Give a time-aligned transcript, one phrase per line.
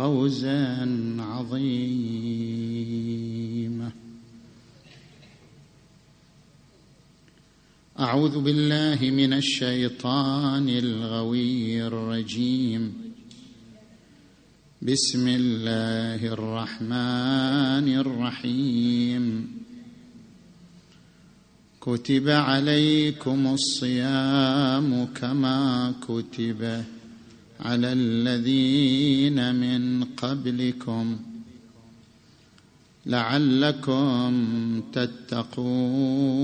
[0.00, 1.60] فوزا عظيما
[8.00, 13.12] أعوذ بالله من الشيطان الغوي الرجيم.
[14.82, 19.24] بسم الله الرحمن الرحيم.
[21.80, 26.84] كتب عليكم الصيام كما كتب
[27.60, 31.16] على الذين من قبلكم
[33.06, 34.32] لعلكم
[34.92, 36.40] تتقون.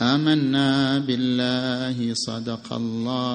[0.00, 3.34] آمنا بالله صدق الله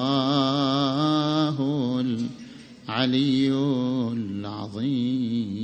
[2.88, 3.52] العلي
[4.12, 5.60] العظيم.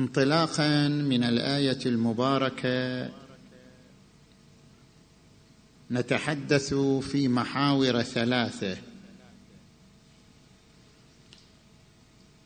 [0.00, 3.10] انطلاقا من الآية المباركة.
[5.90, 8.76] نتحدث في محاور ثلاثة.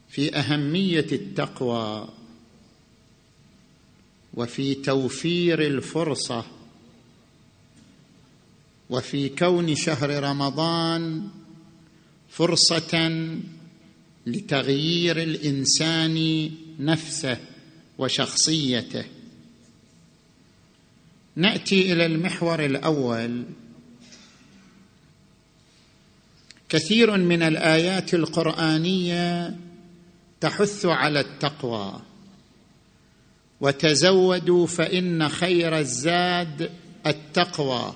[0.08, 2.08] في أهمية التقوى
[4.34, 6.44] وفي توفير الفرصة
[8.90, 11.28] وفي كون شهر رمضان
[12.28, 13.28] فرصة
[14.26, 17.38] لتغيير الإنسان نفسه
[17.98, 19.04] وشخصيته.
[21.36, 23.44] نأتي إلى المحور الأول.
[26.68, 29.56] كثير من الآيات القرآنية
[30.40, 32.00] تحث على التقوى.
[33.60, 36.70] وتزودوا فإن خير الزاد
[37.06, 37.94] التقوى.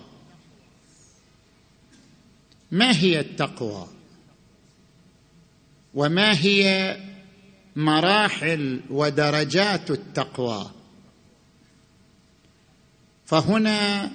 [2.71, 3.89] ما هي التقوى؟
[5.95, 6.97] وما هي
[7.79, 10.71] مراحل ودرجات التقوى.
[13.27, 14.11] فهنا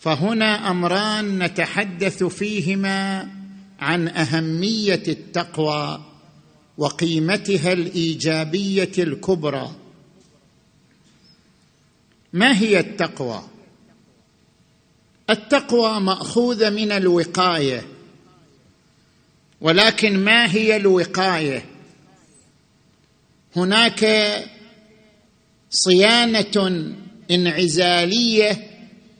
[0.00, 3.28] فهنا أمران نتحدث فيهما
[3.80, 6.04] عن أهمية التقوى
[6.78, 9.74] وقيمتها الإيجابية الكبرى.
[12.32, 13.42] ما هي التقوى؟
[15.30, 17.97] التقوى مأخوذة من الوقاية.
[19.60, 21.64] ولكن ما هي الوقايه
[23.56, 24.04] هناك
[25.70, 26.92] صيانة
[27.30, 28.70] انعزالية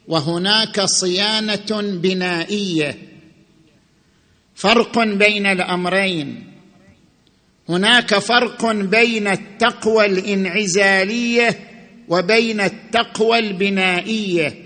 [0.09, 2.99] وهناك صيانة بنائية.
[4.55, 6.45] فرق بين الأمرين.
[7.69, 11.61] هناك فرق بين التقوى الانعزالية
[12.09, 14.65] وبين التقوى البنائية.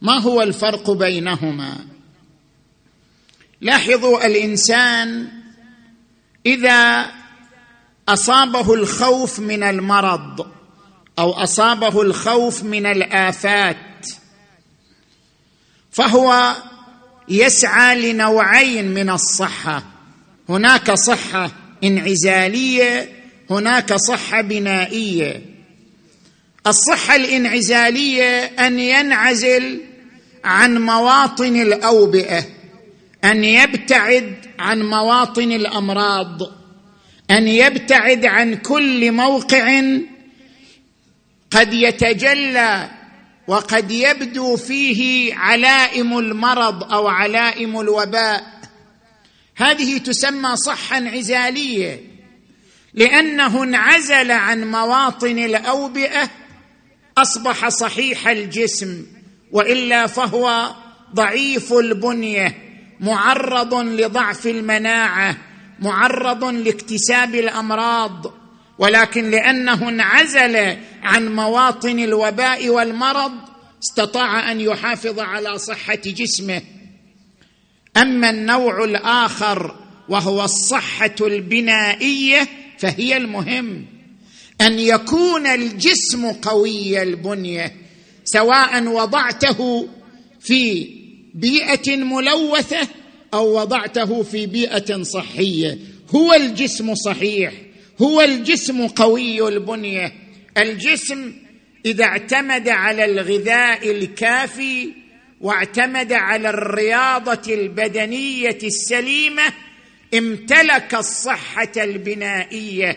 [0.00, 1.76] ما هو الفرق بينهما؟
[3.60, 5.28] لاحظوا الإنسان
[6.46, 7.06] إذا
[8.08, 10.46] أصابه الخوف من المرض
[11.18, 14.06] أو أصابه الخوف من الآفات
[15.90, 16.56] فهو
[17.28, 19.82] يسعى لنوعين من الصحة.
[20.48, 21.50] هناك صحة
[21.84, 23.08] إنعزالية
[23.50, 25.42] هناك صحة بنائية.
[26.66, 29.80] الصحة الإنعزالية أن ينعزل
[30.44, 32.44] عن مواطن الأوبئة.
[33.24, 36.42] أن يبتعد عن مواطن الأمراض
[37.30, 39.82] أن يبتعد عن كل موقع
[41.50, 42.90] قد يتجلى
[43.48, 48.58] وقد يبدو فيه علائم المرض أو علائم الوباء.
[49.56, 52.00] هذه تسمى صحه انعزاليه
[52.94, 56.30] لأنه انعزل عن مواطن الأوبئة
[57.18, 59.06] أصبح صحيح الجسم
[59.52, 60.74] وإلا فهو
[61.14, 62.67] ضعيف البنية.
[63.00, 65.36] معرض لضعف المناعة
[65.80, 68.34] معرض لاكتساب الأمراض
[68.78, 73.32] ولكن لأنه انعزل عن مواطن الوباء والمرض
[73.82, 76.62] استطاع أن يحافظ على صحة جسمه.
[77.96, 79.76] أما النوع الآخر
[80.08, 82.48] وهو الصحة البنائية
[82.78, 83.86] فهي المهم.
[84.60, 87.76] أن يكون الجسم قوي البنية
[88.24, 89.88] سواء وضعته
[90.40, 90.88] في
[91.38, 92.88] بيئة ملوثة
[93.34, 95.78] أو وضعته في بيئة صحية.
[96.14, 97.52] هو الجسم صحيح.
[98.02, 100.12] هو الجسم قوي البنية.
[100.58, 101.32] الجسم
[101.86, 104.92] إذا اعتمد على الغذاء الكافي
[105.40, 109.52] واعتمد على الرياضة البدنية السليمة
[110.14, 112.96] امتلك الصحة البنائية.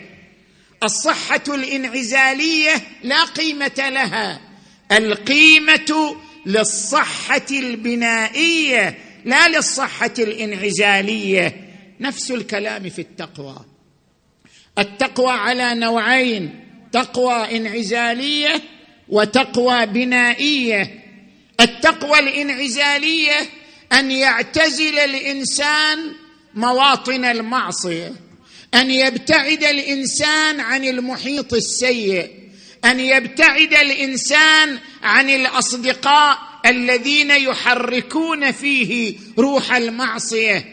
[0.82, 4.40] الصحة الانعزالية لا قيمة لها.
[4.92, 6.16] القيمة
[6.46, 11.68] للصحة البنائية لا للصحة الإنعزالية.
[12.00, 13.56] نفس الكلام في التقوى.
[14.78, 18.62] التقوى على نوعين تقوى إنعزالية
[19.08, 21.02] وتقوى بنائية.
[21.60, 23.36] التقوى الإنعزالية
[23.92, 25.98] أن يعتزل الإنسان
[26.54, 28.12] مواطن المعصية
[28.74, 32.41] أن يبتعد الإنسان عن المحيط السيء.
[32.84, 40.64] أن يبتعد الإنسان عن الأصدقاء الذين يحركون فيه روح المعصية.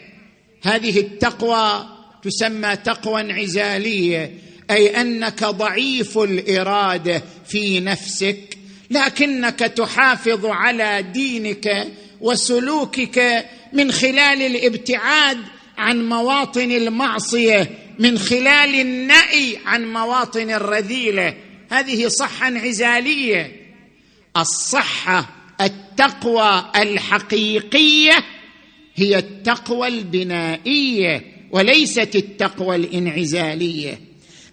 [0.62, 1.86] هذه التقوى
[2.22, 4.34] تسمى تقوى انعزاليه
[4.70, 8.58] أي أنك ضعيف الإرادة في نفسك
[8.90, 11.86] لكنك تحافظ على دينك
[12.20, 15.38] وسلوكك من خلال الابتعاد
[15.78, 21.34] عن مواطن المعصية من خلال النأي عن مواطن الرذيلة.
[21.70, 23.56] هذه صحة انعزاليه
[24.36, 25.26] الصحة
[25.60, 28.24] التقوى الحقيقية
[28.94, 34.00] هي التقوى البنائية وليست التقوى الانعزالية.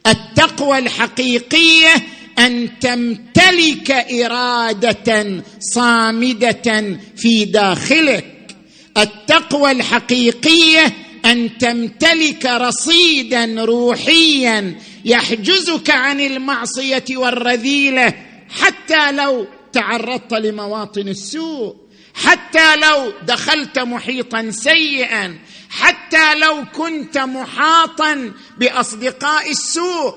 [0.08, 1.94] التقوى الحقيقية
[2.40, 8.56] أن تمتلك إرادة صامدة في داخلك.
[8.98, 10.94] التقوى الحقيقية
[11.25, 14.75] أن تمتلك رصيدا روحيا
[15.06, 18.14] يحجزك عن المعصية والرذيلة
[18.50, 21.75] حتى لو تعرضت لمواطن السوء
[22.14, 30.16] حتى لو دخلت محيطا سيئا حتى لو كنت محاطا بأصدقاء السوء.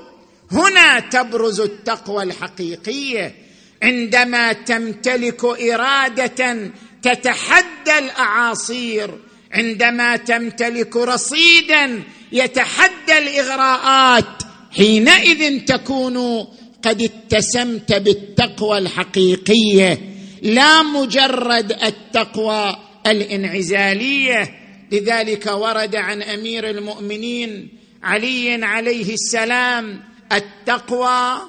[0.52, 3.34] هنا تبرز التقوى الحقيقية.
[3.82, 6.70] عندما تمتلك إرادة
[7.02, 9.10] تتحدى الأعاصير
[9.52, 12.02] عندما تمتلك رصيدا
[12.32, 14.42] يتحدى الإغراءات
[14.76, 16.46] حينئذ تكون
[16.82, 19.98] قد اتسمت بالتقوى الحقيقية
[20.42, 22.76] لا مجرد التقوى
[23.06, 24.60] الانعزالية.
[24.92, 27.68] لذلك ورد عن أمير المؤمنين
[28.02, 30.02] علي عليه السلام
[30.32, 31.40] التقوى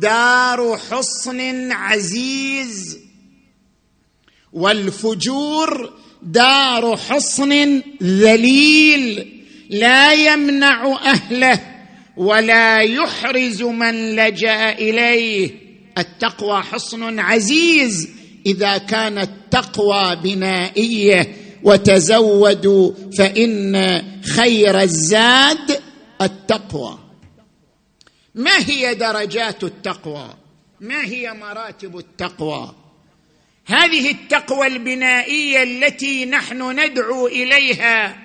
[0.00, 2.98] دار حصن عزيز
[4.52, 5.92] والفجور
[6.26, 9.32] دار حصن ذليل
[9.70, 11.60] لا يمنع أهله
[12.16, 15.50] ولا يحرز من لجأ إليه.
[15.98, 18.08] التقوى حصن عزيز
[18.46, 21.36] إذا كانت تقوى بنائية.
[21.62, 25.80] وتزودوا فإن خير الزاد
[26.22, 26.98] التقوى.
[28.34, 30.34] ما هي درجات التقوى؟
[30.80, 32.74] ما هي مراتب التقوى؟
[33.66, 38.16] هذه التقوى البنائية التي نحن ندعو إليها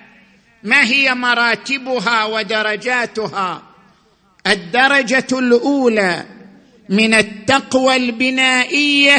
[0.62, 3.62] ما هي مراتبها ودرجاتها؟
[4.46, 6.26] الدرجة الأولى
[6.88, 9.16] من التقوى البنائية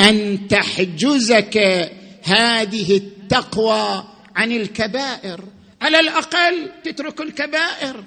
[0.00, 1.56] أن تحجزك
[2.24, 4.04] هذه التقوى
[4.36, 5.44] عن الكبائر.
[5.82, 8.04] على الأقل تترك الكبائر.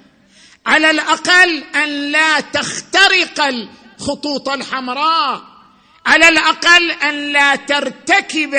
[0.66, 5.55] على الأقل أن لا تخترق الخطوط الحمراء.
[6.06, 8.54] على الأقل أن لا ترتكب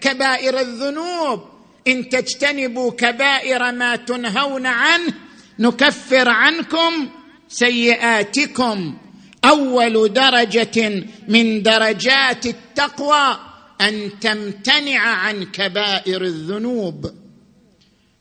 [0.00, 1.42] كبائر الذنوب.
[1.88, 5.14] إن تجتنبوا كبائر ما تنهون عنه
[5.58, 7.08] نكفر عنكم
[7.48, 8.98] سيئاتكم.
[9.44, 13.38] أول درجة من درجات التقوى
[13.80, 17.10] أن تمتنع عن كبائر الذنوب.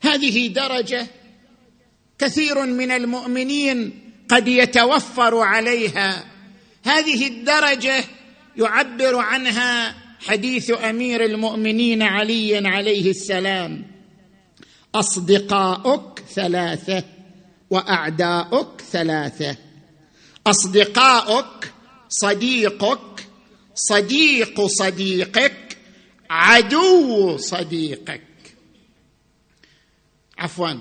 [0.02, 1.08] هذه درجة
[2.20, 6.26] كثير من المؤمنين قد يتوفر عليها.
[6.86, 8.04] هذه الدرجة
[8.58, 13.86] يعبر عنها حديث أمير المؤمنين علي عليه السلام.
[14.96, 17.04] أصدقاؤك ثلاثة
[17.70, 19.58] وأعداؤك ثلاثة.
[20.48, 21.72] أصدقاؤك
[22.10, 23.28] صديقك
[23.76, 25.78] صديق صديقك
[26.30, 28.22] عدو صديقك.
[30.38, 30.74] عفوا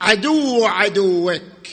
[0.00, 1.68] عدو عدوك.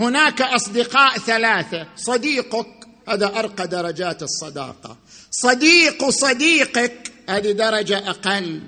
[0.00, 4.96] هناك أصدقاء ثلاثة صديقك هذا أرقى درجات الصداقة.
[5.30, 8.60] صديق صديقك هذه درجة أقل.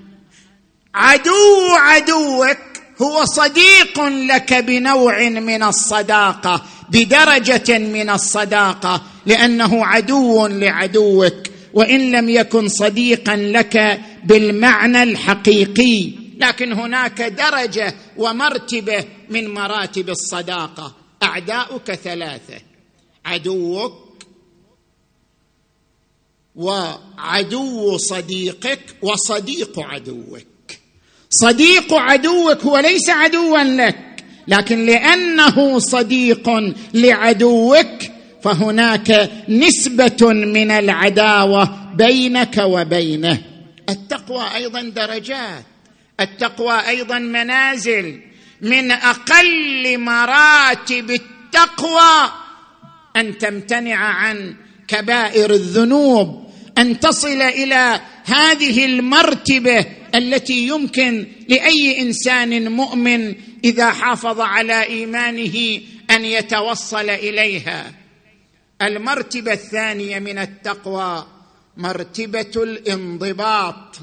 [0.94, 2.58] عدو عدوك
[3.02, 11.34] هو صديق لك بنوع من الصداقة بدرجة من الصداقة لأنه عدو لعدوك
[11.74, 16.12] وإن لم يكن صديقا لك بالمعنى الحقيقي.
[16.38, 20.94] لكن هناك درجة ومرتبة من مراتب الصداقة.
[21.22, 22.60] أعداؤك ثلاثة
[23.24, 24.03] عدوك
[26.54, 30.46] وعدو صديقك وصديق عدوك.
[31.30, 37.86] صديق عدوك هو ليس عدوا لك لكن لأنه صديق لعدوك
[38.42, 43.42] فهناك نسبة من العداوة بينك وبينه.
[43.88, 45.64] التقوى أيضا درجات
[46.20, 48.20] التقوى أيضا منازل.
[48.60, 52.30] من أقل مراتب التقوى
[53.16, 54.56] أن تمتنع عن
[54.88, 56.43] كبائر الذنوب.
[56.78, 66.24] أن تصل إلى هذه المرتبة التي يمكن لأي إنسان مؤمن إذا حافظ على إيمانه أن
[66.24, 67.92] يتوصل إليها.
[68.82, 71.26] المرتبة الثانية من التقوى
[71.76, 73.96] مرتبة الانضباط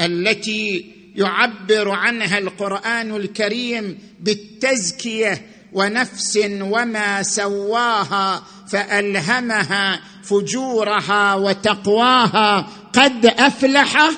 [0.00, 14.10] التي يعبر عنها القرآن الكريم بالتزكية ونفس وما سواها فألهمها فجورها وتقواها قد أفلح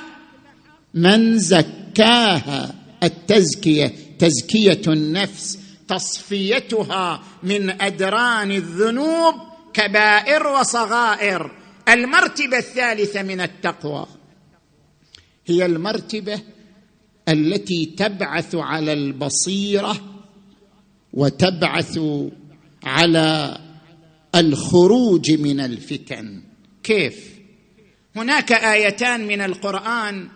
[0.95, 2.75] من زكاها.
[3.03, 9.35] التزكية تزكية النفس تصفيتها من أدران الذنوب
[9.73, 11.51] كبائر وصغائر.
[11.89, 14.07] المرتبة الثالثة من التقوى.
[15.47, 16.41] هي المرتبة
[17.29, 19.97] التي تبعث على البصيرة
[21.13, 21.99] وتبعث
[22.85, 23.59] على
[24.39, 26.43] الخروج من الفتن.
[26.83, 27.15] كيف؟
[28.17, 30.29] هناك آيتان من القرآن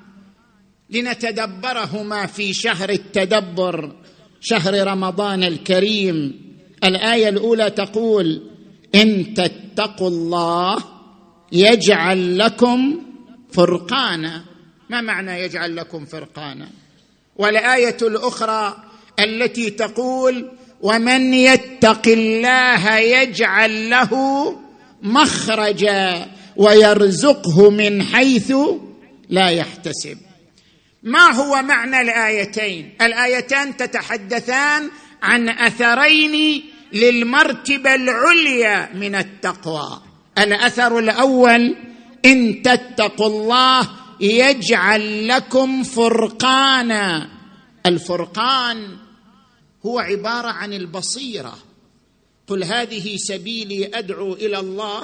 [0.91, 3.97] لنتدبرهما في شهر التدبر
[4.41, 6.43] شهر رمضان الكريم.
[6.85, 8.51] الآية الأولى تقول
[8.95, 10.79] إن تتقوا الله
[11.53, 13.01] يجعل لكم
[13.53, 14.45] فرقانا.
[14.91, 16.69] ما معنى يجعل لكم فرقانا؟
[17.37, 18.77] والآية الأخرى
[19.21, 24.13] التي تقول ومن يتق الله يجعل له
[25.03, 28.53] مخرجا ويرزقه من حيث
[29.29, 30.19] لا يحتسب.
[31.03, 34.91] ما هو معنى الآيتين؟ الآيتان تتحدثان
[35.23, 36.63] عن أثرين
[36.93, 40.03] للمرتبة العليا من التقوى.
[40.39, 41.77] الأثر الأول
[42.25, 43.89] إن تتقوا الله
[44.21, 47.29] يجعل لكم فرقانا.
[47.87, 48.97] الفرقان
[49.87, 51.59] هو عبارة عن البصيرة.
[52.53, 55.03] قل هذه سبيلي أدعو إلى الله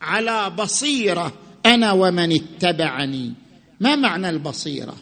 [0.00, 1.32] على بصيرة
[1.66, 3.32] أنا ومن اتبعني.
[3.80, 4.96] ما معنى البصيرة؟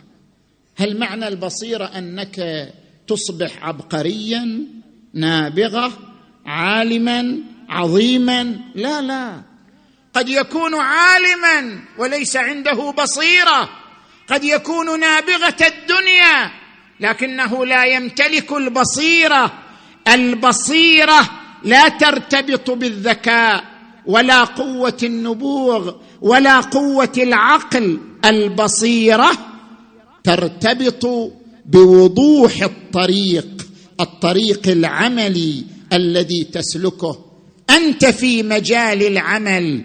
[0.76, 2.68] هل معنى البصيرة أنك
[3.08, 4.66] تصبح عبقريا
[5.14, 5.92] نابغة
[6.46, 7.38] عالما
[7.68, 9.42] عظيما؟ لا لا.
[10.14, 13.70] قد يكون عالما وليس عنده بصيرة.
[14.28, 16.50] قد يكون نابغة الدنيا
[17.00, 19.52] لكنه لا يمتلك البصيرة.
[20.08, 23.64] البصيرة لا ترتبط بالذكاء
[24.06, 29.30] ولا قوة النبوغ ولا قوة العقل البصيرة
[30.24, 31.32] ترتبط
[31.66, 33.66] بوضوح الطريق
[34.00, 37.24] الطريق العملي الذي تسلكه.
[37.70, 39.84] أنت في مجال العمل.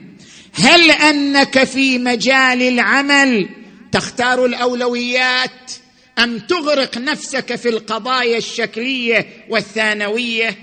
[0.53, 3.50] هل أنك في مجال العمل؟
[3.91, 5.72] تختار الأولويات
[6.20, 10.58] أم تغرق نفسك في القضايا الشكلية والثانوية؟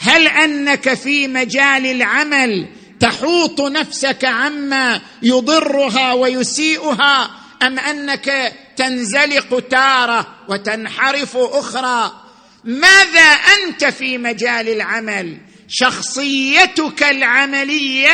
[0.00, 2.66] هل أنك في مجال العمل
[3.00, 7.30] تحوط نفسك عما يضرها ويسيئها
[7.62, 12.12] أم أنك تنزلق تارة وتنحرف أخرى؟
[12.64, 15.38] ماذا أنت في مجال العمل؟
[15.68, 18.10] شخصيتك العملية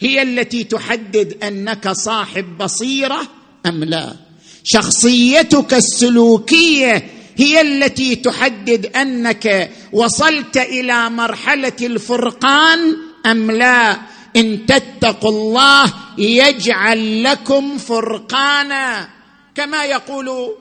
[0.00, 3.28] هي التي تحدد أنك صاحب بصيرة
[3.66, 4.16] أم لا؟
[4.64, 13.96] شخصيتك السلوكية هي التي تحدد أنك وصلت إلى مرحلة الفرقان أم لا.
[14.36, 19.08] إن تتقوا الله يجعل لكم فرقانا.
[19.54, 20.54] كما يقول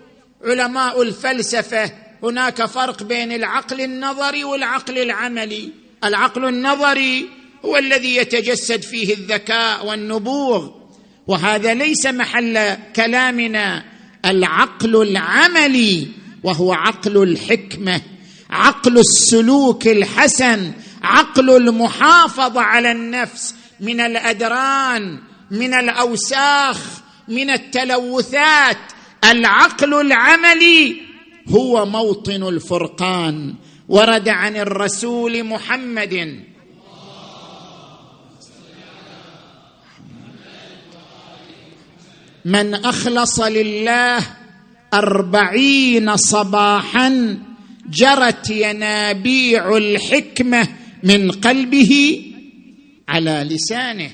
[0.46, 1.92] علماء الفلسفة
[2.24, 5.70] هناك فرق بين العقل النظري والعقل العملي.
[6.04, 7.30] العقل النظري
[7.66, 10.70] هو الذي يتجسد فيه الذكاء والنبوغ.
[11.28, 13.84] وهذا ليس محل كلامنا.
[14.26, 16.08] العقل العملي
[16.44, 18.02] وهو عقل الحكمة
[18.50, 20.72] عقل السلوك الحسن
[21.04, 25.20] عقل المحافظة على النفس من الأدران
[25.52, 26.78] من الأوساخ
[27.28, 28.78] من التلوثات.
[29.26, 31.02] العقل العملي
[31.50, 33.56] هو موطن الفرقان.
[33.90, 36.44] ورد عن الرسول محمد.
[42.46, 44.39] من أخلص لله
[44.94, 47.38] أربعين صباحا
[47.90, 50.68] جرت ينابيع الحكمة
[51.04, 52.22] من قلبه
[53.10, 54.12] على لسانه.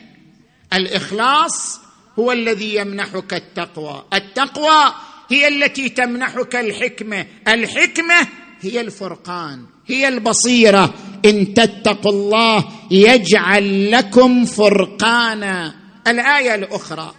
[0.74, 1.80] الإخلاص
[2.20, 4.06] هو الذي يمنحك التقوى.
[4.14, 4.94] التقوى
[5.30, 7.26] هي التي تمنحك الحكمة.
[7.48, 8.28] الحكمة
[8.62, 10.94] هي الفرقان هي البصيرة.
[11.26, 15.76] إن تتقوا الله يجعل لكم فرقانا.
[16.08, 17.16] الآية الأخرى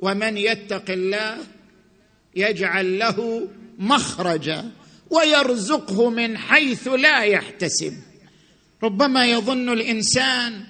[0.00, 1.36] ومن يتق الله
[2.36, 3.48] يجعل له
[3.78, 4.70] مخرجا
[5.10, 7.92] ويرزقه من حيث لا يحتسب.
[8.82, 10.60] ربما يظن الإنسان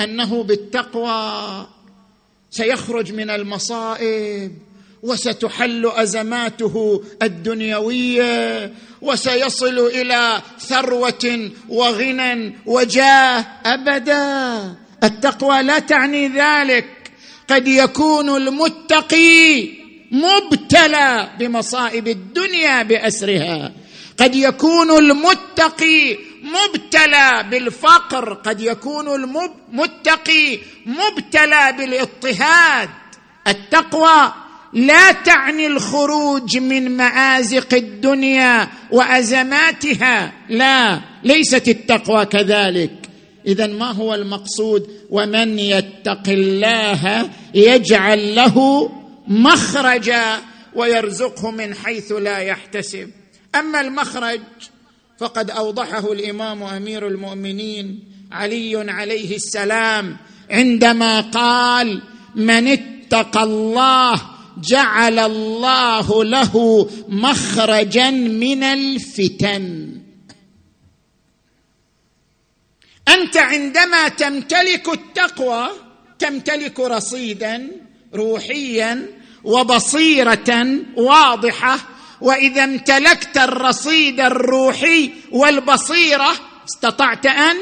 [0.00, 1.66] أنه بالتقوى
[2.50, 4.52] سيخرج من المصائب
[5.02, 8.72] وستحل أزماته الدنيوية
[9.02, 14.74] وسيصل إلى ثروة وغنى وجاه أبدا.
[15.04, 16.86] التقوى لا تعني ذلك.
[17.50, 19.77] قد يكون المتقي
[20.10, 23.72] مبتلى بمصائب الدنيا بأسرها.
[24.18, 32.88] قد يكون المتقي مبتلى بالفقر قد يكون المتقي مبتلى بالاضطهاد.
[33.48, 34.32] التقوى
[34.72, 40.32] لا تعني الخروج من مآزق الدنيا وأزماتها.
[40.48, 42.92] لا ليست التقوى كذلك.
[43.46, 48.90] اذا ما هو المقصود؟ ومن يتق الله يجعل له
[49.28, 50.40] مخرجا
[50.74, 53.10] ويرزقه من حيث لا يحتسب.
[53.54, 54.40] أما المخرج
[55.18, 60.16] فقد أوضحه الإمام أمير المؤمنين علي عليه السلام
[60.50, 62.02] عندما قال
[62.34, 64.22] من اتقى الله
[64.58, 69.98] جعل الله له مخرجا من الفتن.
[73.08, 75.68] أنت عندما تمتلك التقوى
[76.18, 77.70] تمتلك رصيدا
[78.14, 79.17] روحيا
[79.48, 81.78] وبصيرة واضحة
[82.20, 86.32] وإذا امتلكت الرصيد الروحي والبصيرة
[86.68, 87.56] استطعت أن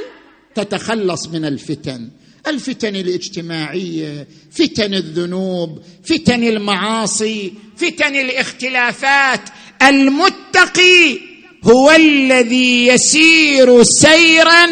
[0.55, 2.11] تتخلص من الفتن.
[2.47, 9.41] الفتن الاجتماعية فتن الذنوب فتن المعاصي فتن الاختلافات.
[9.83, 11.19] المتقي
[11.65, 14.67] هو الذي يسير سيرا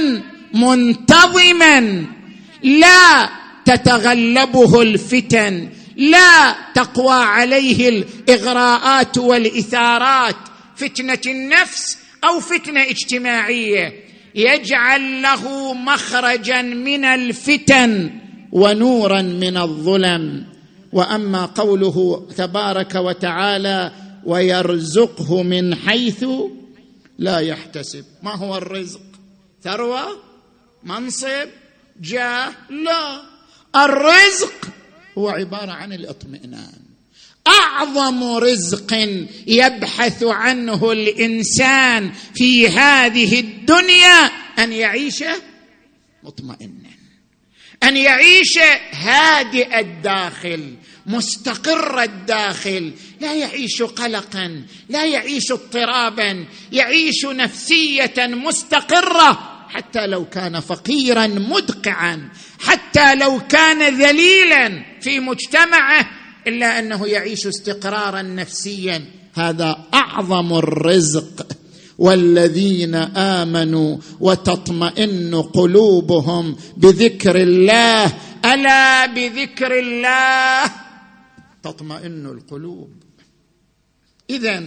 [0.55, 2.05] منتظما.
[2.63, 3.31] لا
[3.65, 5.69] تتغلبه الفتن.
[5.97, 10.37] لا تقوى عليه الإغراءات والإثارات.
[10.77, 14.05] فتنة النفس أو فتنة اجتماعية.
[14.35, 18.11] يجعل له مخرجا من الفتن
[18.53, 20.47] ونورا من الظلم.
[20.93, 23.93] وأما قوله تبارك وتعالى
[24.25, 26.25] ويرزقه من حيث
[27.19, 28.05] لا يحتسب.
[28.23, 29.01] ما هو الرزق؟
[29.63, 30.07] ثروة؟
[30.85, 31.49] منصب؟
[32.01, 33.23] جاه؟ لا.
[33.77, 34.55] الرزق
[35.19, 36.81] هو عبارة عن الاطمئنان.
[37.47, 39.09] أعظم رزق
[39.47, 45.25] يبحث عنه الإنسان في هذه الدنيا أن يعيش
[46.23, 46.95] مطمئنا.
[47.83, 48.59] أن يعيش
[48.93, 50.75] هادئ الداخل
[51.07, 52.93] مستقر الداخل.
[53.21, 62.29] لا يعيش قلقا لا يعيش اضطرابا يعيش نفسية مستقرة حتى لو كان فقيرا مدقعا
[62.61, 64.94] حتى لو كان ذليلا.
[65.05, 66.11] في مجتمعه
[66.47, 69.05] إلا أنه يعيش استقرارا نفسيا.
[69.35, 71.47] هذا أعظم الرزق.
[71.99, 78.13] والذين آمنوا وتطمئن قلوبهم بذكر الله.
[78.45, 80.73] ألا بذكر الله؟
[81.63, 82.91] تطمئن القلوب.
[84.31, 84.65] اذا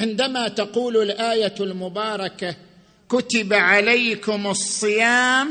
[0.00, 2.56] عندما تقول الآية المباركة
[3.08, 5.48] كتب عليكم الصيام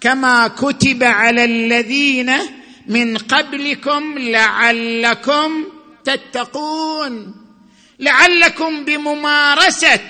[0.00, 2.59] كما كتب على الذين
[2.90, 5.64] من قبلكم لعلكم
[6.04, 7.34] تتقون.
[7.98, 10.00] لعلكم بممارسة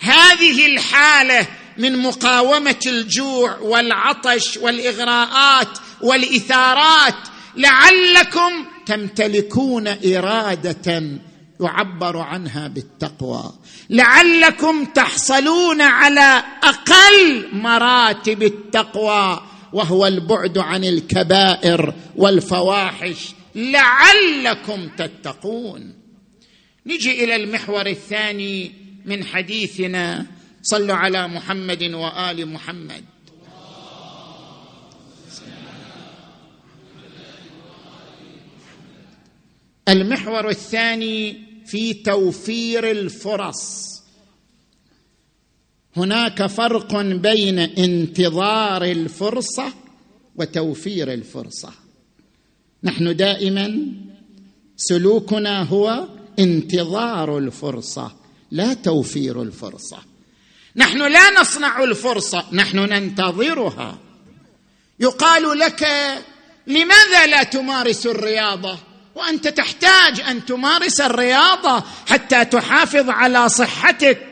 [0.00, 1.46] هذه الحالة
[1.78, 7.14] من مقاومة الجوع والعطش والإغراءات والإثارات.
[7.56, 11.02] لعلكم تمتلكون إرادة
[11.60, 13.52] يعبر عنها بالتقوى.
[13.90, 19.42] لعلكم تحصلون على أقل مراتب التقوى.
[19.76, 23.34] وهو البعد عن الكبائر والفواحش.
[23.54, 25.94] لعلكم تتقون.
[26.86, 28.72] نجي إلى المحور الثاني
[29.04, 30.26] من حديثنا.
[30.62, 33.04] صلوا على محمد وآل محمد.
[39.88, 41.36] المحور الثاني
[41.66, 43.95] في توفير الفرص.
[45.96, 49.72] هناك فرق بين انتظار الفرصة
[50.36, 51.70] وتوفير الفرصة.
[52.84, 53.86] نحن دائما
[54.76, 58.12] سلوكنا هو انتظار الفرصة
[58.50, 59.98] لا توفير الفرصة.
[60.76, 63.98] نحن لا نصنع الفرصة نحن ننتظرها.
[65.00, 65.88] يقال لك
[66.66, 68.78] لماذا لا تمارس الرياضة؟
[69.14, 74.25] وأنت تحتاج أن تمارس الرياضة حتى تحافظ على صحتك.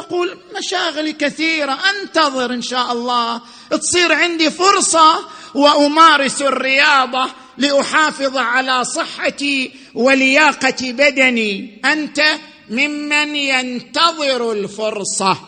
[0.00, 3.40] تقول مشاغلي كثيرة أنتظر إن شاء الله.
[3.70, 5.18] تصير عندي فرصة
[5.54, 11.80] وأمارس الرياضة لأحافظ على صحتي ولياقة بدني.
[11.84, 12.22] أنت
[12.70, 15.38] ممن ينتظر الفرصة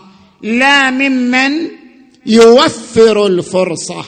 [0.43, 1.71] لا ممن
[2.27, 4.05] يوفر الفرصة.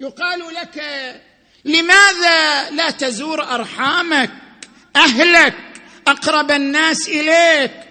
[0.00, 0.82] يقال لك
[1.64, 4.30] لماذا لا تزور أرحامك
[4.96, 5.54] أهلك
[6.06, 7.87] أقرب الناس إليك؟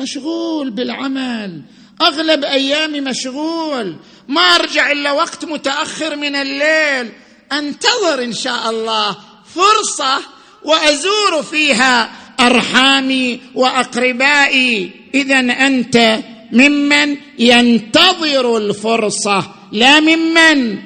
[0.00, 1.62] مشغول بالعمل.
[2.00, 3.96] أغلب أيامي مشغول.
[4.28, 7.12] ما أرجع إلا وقت متأخر من الليل.
[7.52, 9.16] أنتظر إن شاء الله
[9.54, 10.20] فرصة
[10.64, 12.10] وأزور فيها
[12.40, 14.90] أرحامي وأقربائي.
[15.14, 16.18] اذا أنت
[16.52, 20.78] ممن ينتظر الفرصة لا ممن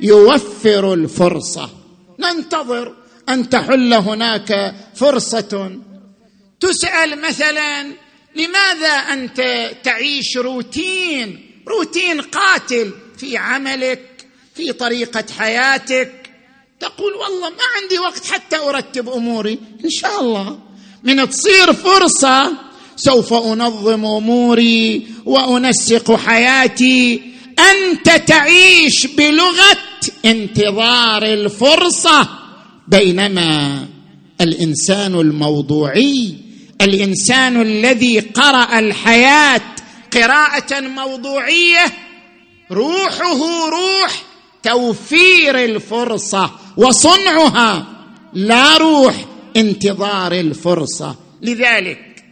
[0.00, 1.70] يوفر الفرصة.
[2.20, 2.94] ننتظر
[3.28, 5.70] أن تحل هناك فرصة.
[6.60, 7.92] تسأل مثلا
[8.38, 16.12] لماذا أنت تعيش روتين روتين قاتل في عملك في طريقة حياتك؟
[16.80, 19.58] تقول والله ما عندي وقت حتى أرتب أموري.
[19.84, 20.58] إن شاء الله.
[21.04, 22.52] من تصير فرصة
[22.96, 27.22] سوف أنظم أموري وأنسق حياتي.
[27.58, 29.78] أنت تعيش بلغة
[30.24, 32.28] انتظار الفرصة.
[32.88, 33.86] بينما
[34.40, 36.37] الإنسان الموضوعي
[36.80, 39.60] الإنسان الذي قرأ الحياة
[40.12, 41.92] قراءة موضوعية
[42.70, 44.22] روحه روح
[44.62, 47.86] توفير الفرصة وصنعها
[48.32, 49.24] لا روح
[49.56, 51.16] انتظار الفرصة.
[51.42, 52.24] لذلك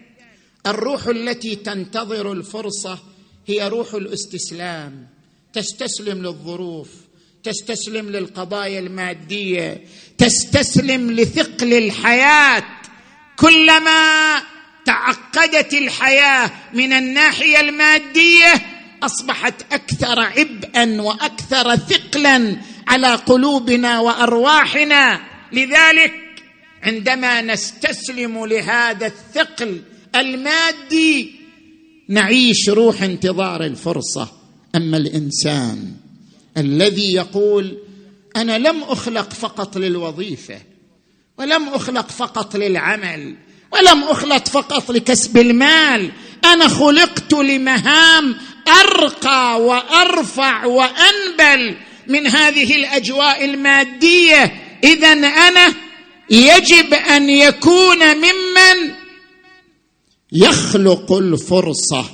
[0.66, 2.98] الروح التي تنتظر الفرصة
[3.46, 5.06] هي روح الاستسلام.
[5.52, 6.88] تستسلم للظروف
[7.44, 9.84] تستسلم للقضايا المادية
[10.18, 12.64] تستسلم لثقل الحياة.
[13.36, 14.42] كلما
[14.84, 18.54] تعقدت الحياة من الناحية المادية
[19.02, 22.56] أصبحت أكثر عبئا وأكثر ثقلا
[22.88, 25.20] على قلوبنا وأرواحنا.
[25.52, 26.14] لذلك
[26.82, 29.82] عندما نستسلم لهذا الثقل
[30.14, 31.34] المادي
[32.08, 34.32] نعيش روح انتظار الفرصة.
[34.76, 35.92] أما الإنسان
[36.56, 37.78] الذي يقول
[38.36, 40.60] أنا لم أخلق فقط للوظيفة
[41.38, 43.36] ولم أخلق فقط للعمل
[43.72, 46.10] ولم أخلق فقط لكسب المال.
[46.44, 48.36] أنا خلقت لمهام
[48.80, 51.76] أرقى وأرفع وأنبل
[52.08, 54.62] من هذه الأجواء المادية.
[54.84, 55.74] اذا أنا
[56.30, 58.94] يجب أن يكون ممن
[60.32, 62.04] يخلق الفرصة.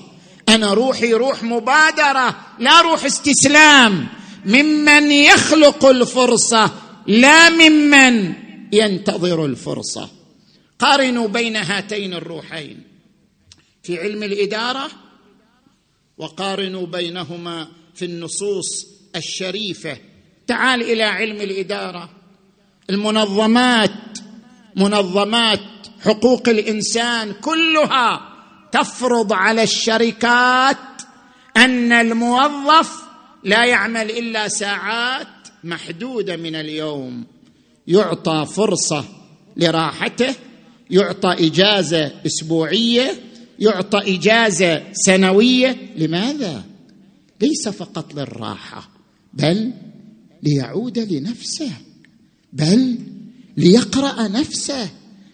[0.48, 4.06] أنا روحي روح مبادرة لا روح استسلام.
[4.46, 6.70] ممن يخلق الفرصة
[7.06, 8.41] لا ممن
[8.72, 10.10] ينتظر الفرصة.
[10.78, 12.82] قارنوا بين هاتين الروحين.
[13.82, 14.90] في علم الإدارة
[16.18, 19.98] وقارنوا بينهما في النصوص الشريفة.
[20.46, 22.10] تعال إلى علم الإدارة.
[22.90, 24.18] المنظمات
[24.76, 25.60] منظمات
[26.00, 28.32] حقوق الإنسان كلها
[28.72, 30.76] تفرض على الشركات
[31.56, 33.02] أن الموظف
[33.44, 35.28] لا يعمل إلا ساعات
[35.64, 37.31] محدودة من اليوم.
[37.92, 39.04] يعطى فرصة
[39.56, 40.34] لراحته
[40.90, 43.20] يعطى إجازة أسبوعية
[43.58, 45.76] يعطى إجازة سنوية.
[45.96, 46.64] لماذا؟
[47.40, 48.90] ليس فقط للراحة
[49.34, 49.72] بل
[50.42, 51.70] ليعود لنفسه
[52.52, 52.98] بل
[53.56, 54.88] ليقرأ نفسه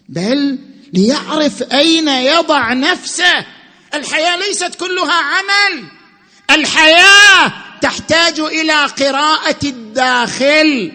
[0.09, 0.59] بل
[0.93, 3.45] ليعرف أين يضع نفسه.
[3.93, 5.83] الحياة ليست كلها عمل
[6.51, 10.91] الحياة تحتاج إلى قراءة الداخل.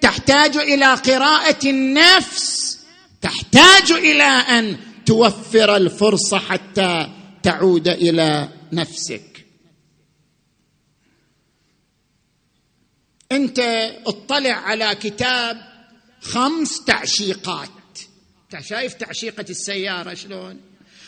[0.00, 2.78] تحتاج إلى قراءة النفس
[3.22, 7.08] تحتاج إلى أن توفر الفرصة حتى
[7.42, 9.46] تعود إلى نفسك.
[13.32, 13.58] أنت
[14.06, 15.56] اطلع على كتاب
[16.20, 17.68] خمس تعشيقات.
[18.60, 20.60] شايف تعشيقة السيارة شلون؟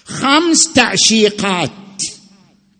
[0.04, 2.02] خمس تعشيقات.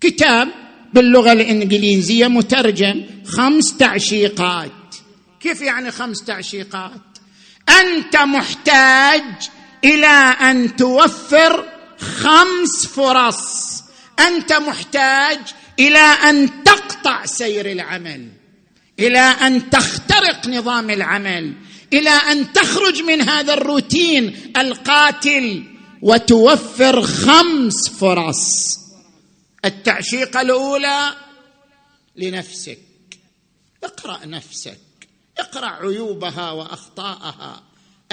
[0.01, 0.49] كتاب
[0.94, 4.70] باللغة الإنجليزية مترجم خمس تعشيقات.
[5.40, 7.00] كيف يعني خمس تعشيقات؟
[7.68, 9.24] أنت محتاج
[9.85, 10.07] إلى
[10.40, 13.83] أن توفر خمس فرص.
[14.18, 15.38] أنت محتاج
[15.79, 18.29] إلى أن تقطع سير العمل
[18.98, 21.55] إلى أن تخترق نظام العمل
[21.92, 25.64] إلى أن تخرج من هذا الروتين القاتل
[26.03, 28.79] وتوفر خمس فرص.
[29.64, 31.16] التعشيقة الأولى
[32.16, 32.79] لنفسك.
[33.85, 34.89] اقرأ نفسك.
[35.38, 37.62] اقرأ عيوبها وأخطاءها.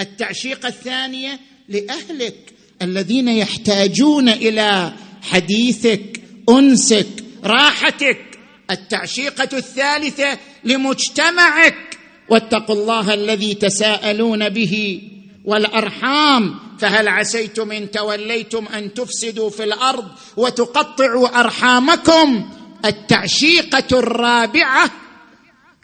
[0.00, 8.38] التعشيقه الثانية لأهلك الذين يحتاجون إلى حديثك أنسك راحتك.
[8.70, 11.98] التعشيقة الثالثة لمجتمعك.
[12.28, 15.02] واتقوا الله الذي تساءلون به
[15.44, 16.68] والأرحام.
[16.78, 22.50] فهل عسيتم إن توليتم أن تفسدوا في الأرض وتقطعوا أرحامكم؟
[22.84, 24.90] التعشيقة الرابعة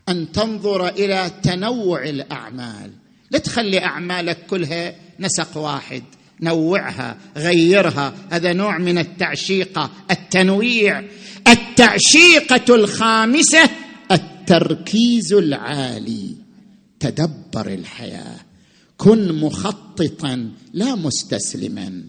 [0.08, 2.90] أن تنظر إلى تنوع الأعمال.
[3.30, 6.02] لا تخلي أعمالك كلها نسق واحد
[6.40, 8.14] نوعها غيرها.
[8.30, 11.04] هذا نوع من التعشيقه التنويع.
[11.48, 13.70] التعشيقة الخامسة
[14.12, 16.36] التركيز العالي.
[17.00, 18.36] تدبر الحياة.
[18.96, 22.02] كن مخططا لا مستسلما.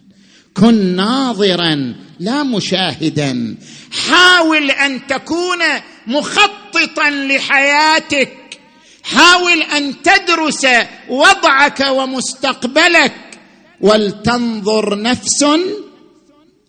[0.58, 3.58] كن ناظرا لا مشاهدا.
[3.92, 5.60] حاول أن تكون
[6.08, 8.60] مخططا لحياتك.
[9.04, 10.68] حاول أن تدرس
[11.10, 13.40] وضعك ومستقبلك.
[13.82, 15.46] ولتنظر نفس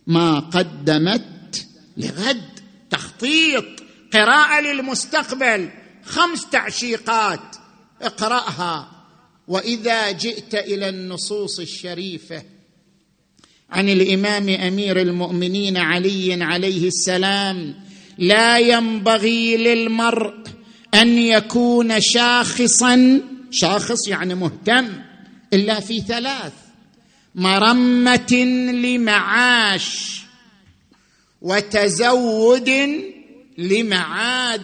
[0.07, 2.59] ما قدمت لغد.
[2.89, 3.65] تخطيط
[4.13, 5.69] قراءة للمستقبل.
[6.05, 7.55] خمس تعشيقات
[8.01, 8.91] اقرأها.
[9.47, 12.56] وإذا جئت إلى النصوص الشريفة
[13.69, 17.75] عن الإمام أمير المؤمنين علي عليه السلام
[18.17, 20.33] لا ينبغي للمرء
[20.93, 24.87] أن يكون شاخصا شاخص يعني مهتم
[25.53, 26.53] إلا في ثلاث
[27.35, 28.33] مرمة
[28.73, 30.21] لمعاش
[31.41, 32.71] وتزود
[33.57, 34.61] لمعاد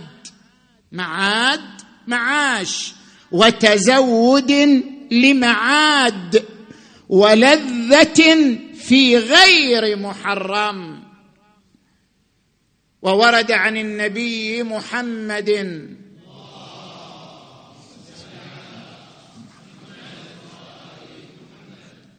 [0.92, 1.62] معاد
[2.08, 2.94] معاش
[3.32, 4.52] وتزود
[5.12, 6.44] لمعاد
[7.10, 11.04] ولذة في غير محرم.
[13.02, 15.50] وورد عن النبي محمد.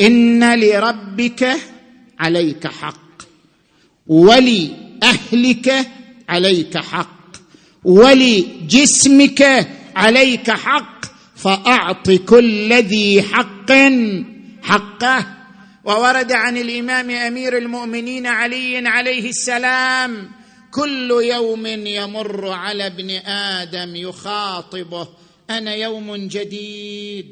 [0.00, 1.56] إن لربك
[2.18, 3.22] عليك حق.
[4.06, 5.88] ولأهلك
[6.28, 7.36] عليك حق.
[7.84, 11.04] ولجسمك عليك حق.
[11.36, 13.72] فأعط كل ذي حق
[14.62, 15.43] حقه.
[15.84, 20.30] وورد عن الإمام أمير المؤمنين علي عليه السلام
[20.70, 25.08] كل يوم يمر على ابن آدم يخاطبه
[25.50, 27.26] أنا يوم جديد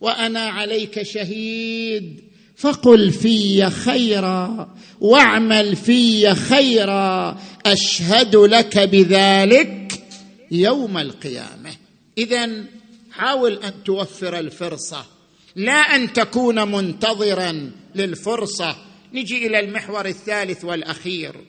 [0.00, 2.20] وأنا عليك شهيد
[2.56, 10.02] فقل في خيرا واعمل في خيرا أشهد لك بذلك
[10.50, 11.70] يوم القيامة.
[12.18, 12.64] اذا
[13.12, 15.15] حاول أن توفر الفرصة
[15.56, 18.76] لا أن تكون منتظرا للفرصة.
[19.12, 21.44] نجي إلى المحور الثالث والأخير.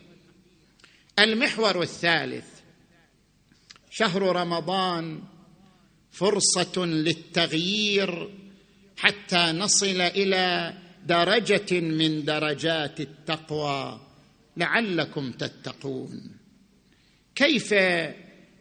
[1.19, 2.45] المحور الثالث.
[3.89, 5.21] شهر رمضان
[6.11, 8.29] فرصة للتغيير
[8.97, 10.73] حتى نصل إلى
[11.05, 13.99] درجة من درجات التقوى.
[14.57, 16.31] لعلكم تتقون.
[17.35, 17.73] كيف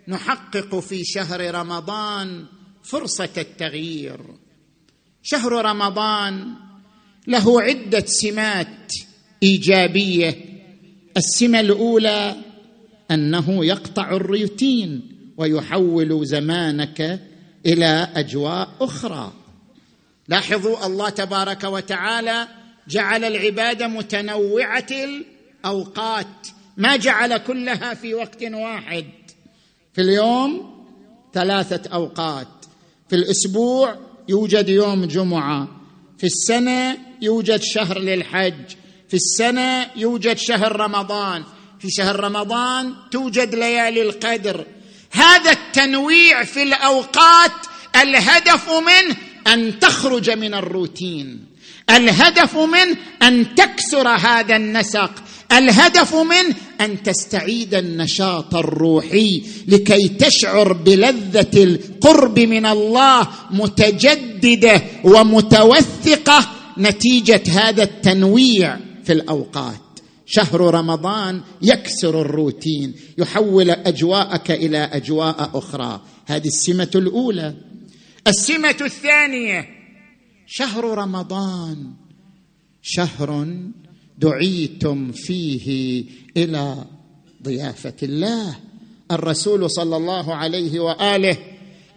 [0.08, 2.46] نحقق في شهر رمضان
[2.82, 4.45] فرصة التغيير؟
[5.28, 6.54] شهر رمضان
[7.26, 8.92] له عدة سمات
[9.42, 10.34] إيجابية.
[11.16, 12.36] السمة الأولى
[13.10, 15.02] أنه يقطع الروتين
[15.36, 17.20] ويحول زمانك
[17.66, 19.32] إلى أجواء أخرى.
[20.28, 22.48] لاحظوا الله تبارك وتعالى
[22.88, 29.06] جعل العباده متنوعة الأوقات ما جعل كلها في وقت واحد.
[29.94, 30.76] في اليوم
[31.34, 32.48] ثلاثة أوقات
[33.08, 35.68] في الأسبوع يوجد يوم جمعة.
[36.18, 38.64] في السنة يوجد شهر للحج.
[39.08, 41.44] في السنة يوجد شهر رمضان.
[41.80, 44.66] في شهر رمضان توجد ليالي القدر.
[45.10, 47.52] هذا التنويع في الأوقات
[48.02, 51.46] الهدف منه أن تخرج من الروتين.
[51.90, 55.10] الهدف منه أن تكسر هذا النسق.
[55.52, 67.42] الهدف منه أن تستعيد النشاط الروحي لكي تشعر بلذة القرب من الله متجددة ومتوثقة نتيجة
[67.48, 69.80] هذا التنويع في الأوقات.
[70.26, 76.00] شهر رمضان يكسر الروتين يحول أجواءك إلى أجواء أخرى.
[76.26, 77.54] هذه السمة الأولى.
[78.26, 79.68] السمة الثانية
[80.46, 81.92] شهر رمضان.
[82.82, 83.46] شهر
[84.18, 86.04] دعيتم فيه
[86.36, 86.84] إلى
[87.42, 88.56] ضيافة الله.
[89.12, 91.36] الرسول صلى الله عليه وآله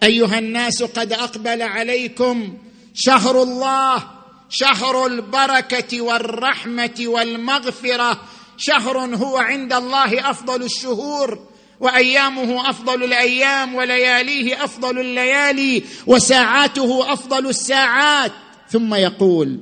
[0.04, 2.58] أيها الناس قد أقبل عليكم
[2.94, 4.04] شهر الله
[4.50, 8.22] شهر البركة والرحمة والمغفرة.
[8.58, 11.40] شهر هو عند الله أفضل الشهور
[11.80, 18.32] وأيامه أفضل الأيام ولياليه أفضل الليالي وساعاته أفضل الساعات.
[18.70, 19.60] ثم يقول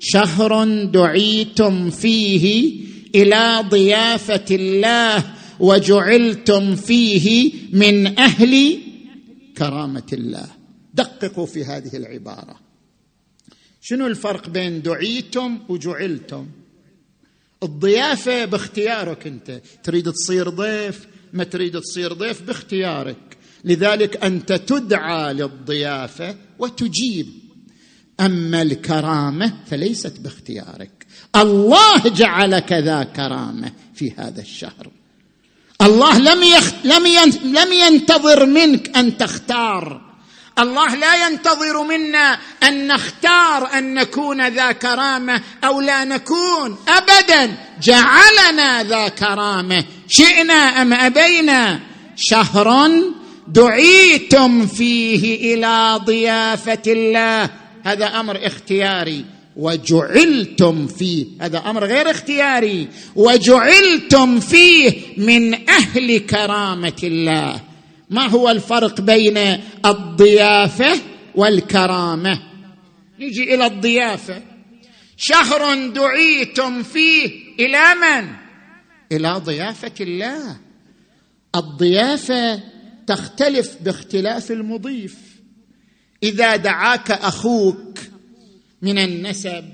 [0.00, 2.74] شهر دعيتم فيه
[3.14, 5.24] إلى ضيافة الله
[5.60, 8.78] وجعلتم فيه من أهل
[9.58, 10.46] كرامة الله.
[10.94, 12.60] دققوا في هذه العبارة.
[13.80, 16.46] شنو الفرق بين دعيتم وجعلتم؟
[17.62, 19.60] الضيافة باختيارك أنت.
[19.82, 23.36] تريد تصير ضيف ما تريد تصير ضيف باختيارك.
[23.64, 27.26] لذلك أنت تدعى للضيافة وتجيب.
[28.20, 31.06] أما الكرامة فليست باختيارك.
[31.36, 34.90] الله جعلك ذا كرامة في هذا الشهر.
[35.82, 36.72] الله لم يخ...
[36.84, 37.32] لم ين...
[37.44, 40.00] لم ينتظر منك أن تختار.
[40.58, 47.56] الله لا ينتظر منا أن نختار أن نكون ذا كرامة أو لا نكون ابدا.
[47.82, 49.84] جعلنا ذا كرامة.
[50.08, 51.80] شئنا أم أبينا؟
[52.16, 52.90] شهر
[53.48, 57.50] دعيتم فيه إلى ضيافة الله.
[57.84, 59.24] هذا أمر اختياري.
[59.56, 62.88] وجعلتم فيه هذا أمر غير اختياري.
[63.16, 67.60] وجعلتم فيه من أهل كرامة الله.
[68.10, 69.38] ما هو الفرق بين
[69.86, 71.00] الضيافة
[71.34, 72.42] والكرامة؟
[73.20, 74.42] نجي إلى الضيافة.
[75.16, 78.28] شهر دعيتم فيه إلى من؟
[79.12, 80.56] إلى ضيافة الله.
[81.54, 82.60] الضيافة
[83.06, 85.29] تختلف باختلاف المضيف.
[86.22, 87.98] إذا دعاك أخوك
[88.82, 89.64] من النسب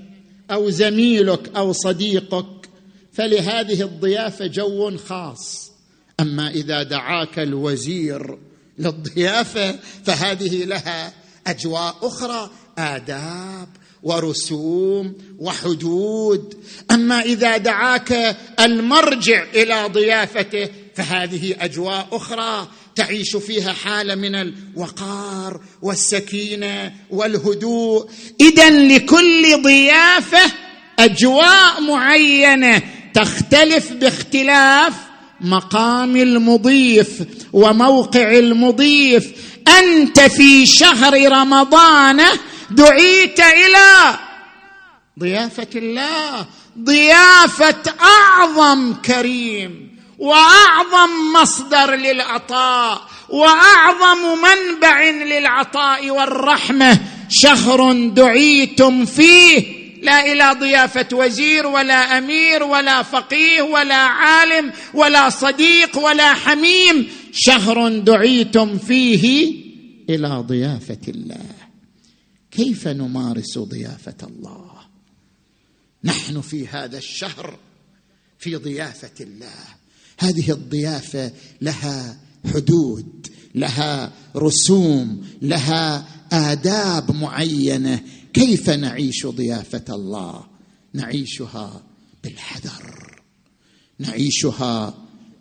[0.51, 2.69] أو زميلك أو صديقك
[3.13, 5.71] فلهذه الضيافة جو خاص.
[6.19, 8.37] أما إذا دعاك الوزير
[8.79, 11.13] للضيافة فهذه لها
[11.47, 13.67] أجواء أخرى آداب
[14.03, 16.57] ورسوم وحدود.
[16.91, 26.93] أما إذا دعاك المرجع إلى ضيافته فهذه أجواء أخرى تعيش فيها حالة من الوقار والسكينة
[27.09, 28.09] والهدوء.
[28.41, 30.51] اذا لكل ضيافة
[30.99, 32.81] أجواء معينة
[33.13, 34.93] تختلف باختلاف
[35.41, 37.09] مقام المضيف
[37.53, 39.31] وموقع المضيف.
[39.79, 42.21] أنت في شهر رمضان
[42.71, 44.19] دعيت إلى
[45.19, 46.45] ضيافة الله
[46.79, 49.86] ضيافة أعظم كريم.
[50.17, 56.99] وأعظم مصدر للعطاء وأعظم منبع للعطاء والرحمة
[57.29, 59.77] شهر دعيتم فيه.
[60.01, 67.09] لا إلى ضيافة وزير ولا أمير ولا فقيه ولا عالم ولا صديق ولا حميم.
[67.33, 69.53] شهر دعيتم فيه
[70.09, 71.45] إلى ضيافة الله.
[72.51, 74.71] كيف نمارس ضيافة الله؟
[76.03, 77.57] نحن في هذا الشهر
[78.39, 79.77] في ضيافة الله.
[80.17, 82.17] هذه الضيافة لها
[82.53, 88.01] حدود لها رسوم لها آداب معينة.
[88.33, 90.43] كيف نعيش ضيافة الله؟
[90.93, 91.83] نعيشها
[92.23, 92.97] بالحذر
[93.99, 94.93] نعيشها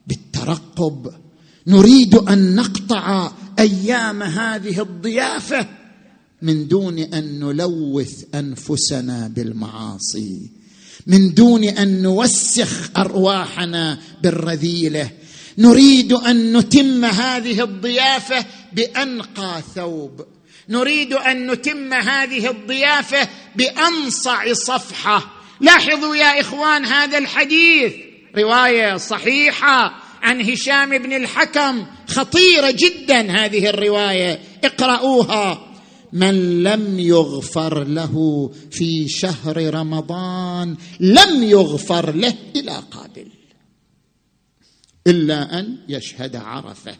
[0.06, 1.12] بالترقب.
[1.66, 5.68] نريد أن نقطع أيام هذه الضيافة
[6.42, 10.50] من دون أن نلوث أنفسنا بالمعاصي.
[11.06, 15.10] من دون أن نوسخ أرواحنا بالرذيلة.
[15.58, 20.26] نريد أن نتم هذه الضيافة بأنقى ثوب.
[20.68, 25.32] نريد أن نتم هذه الضيافة بأنصع صفحة.
[25.60, 27.92] لاحظوا يا إخوان هذا الحديث.
[28.38, 31.86] رواية صحيحة عن هشام بن الحكم.
[32.08, 34.40] خطيرة جدا هذه الرواية.
[34.64, 35.75] اقرأوها
[36.12, 43.28] من لم يغفر له في شهر رمضان لم يغفر له إلى قابل
[45.06, 46.96] إلا أن يشهد عرفة.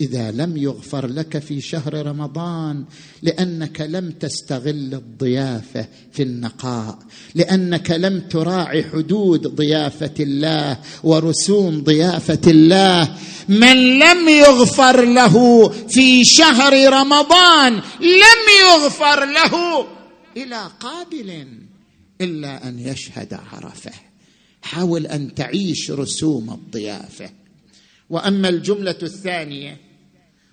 [0.00, 2.84] إذا لم يغفر لك في شهر رمضان
[3.22, 6.98] لأنك لم تستغل الضيافة في النقاء
[7.34, 13.16] لأنك لم تراعي حدود ضيافة الله ورسوم ضيافة الله.
[13.48, 19.86] من لم يغفر له في شهر رمضان لم يغفر له
[20.36, 21.46] إلى قابل
[22.20, 23.92] إلا أن يشهد عرفة.
[24.62, 27.30] حاول أن تعيش رسوم الضيافة.
[28.10, 29.89] وأما الجملة الثانية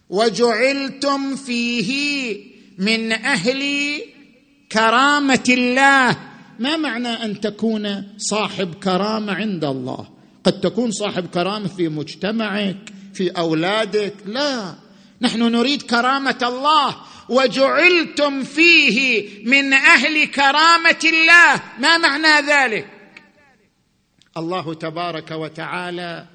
[0.10, 1.92] وجعلتم فيه
[2.78, 3.62] من أهل
[4.72, 6.18] كرامة الله.
[6.60, 10.08] ما معنى أن تكون صاحب كرامة عند الله؟
[10.44, 12.78] قد تكون صاحب كرامة في مجتمعك
[13.14, 14.14] في أولادك.
[14.26, 14.76] لا.
[15.22, 16.96] نحن نريد كرامة الله.
[17.30, 21.62] وجعلتم فيه من أهل كرامة الله.
[21.80, 22.88] ما معنى ذلك؟
[24.38, 26.26] الله تبارك وتعالى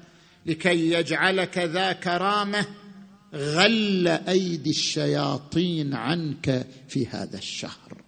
[0.45, 2.65] لكي يجعلك ذا كرامة
[3.35, 8.01] غل أيدي الشياطين عنك في هذا الشهر.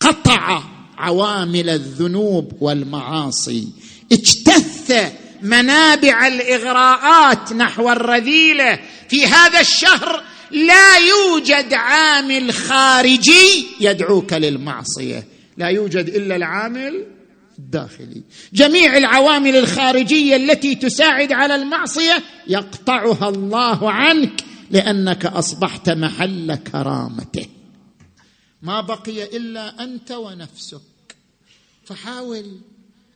[0.00, 0.62] قطع
[0.98, 3.68] عوامل الذنوب والمعاصي.
[4.12, 5.12] اجتث
[5.42, 8.78] منابع الإغراءات نحو الرذيلة.
[9.08, 15.26] في هذا الشهر لا يوجد عامل خارجي يدعوك للمعصية.
[15.56, 17.06] لا يوجد إلا العامل
[17.58, 18.22] الداخلي.
[18.52, 27.46] جميع العوامل الخارجية التي تساعد على المعصية يقطعها الله عنك لأنك أصبحت محل كرامته.
[28.62, 30.80] ما بقي إلا أنت ونفسك.
[31.84, 32.60] فحاول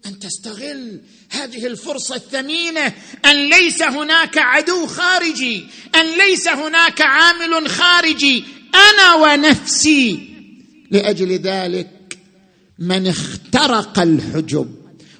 [0.07, 2.93] أن تستغل هذه الفرصة الثمينة.
[3.25, 5.67] أن ليس هناك عدو خارجي.
[5.95, 8.45] أن ليس هناك عامل خارجي.
[8.75, 10.29] أنا ونفسي.
[10.91, 12.19] لأجل ذلك
[12.79, 14.75] من اخترق الحجب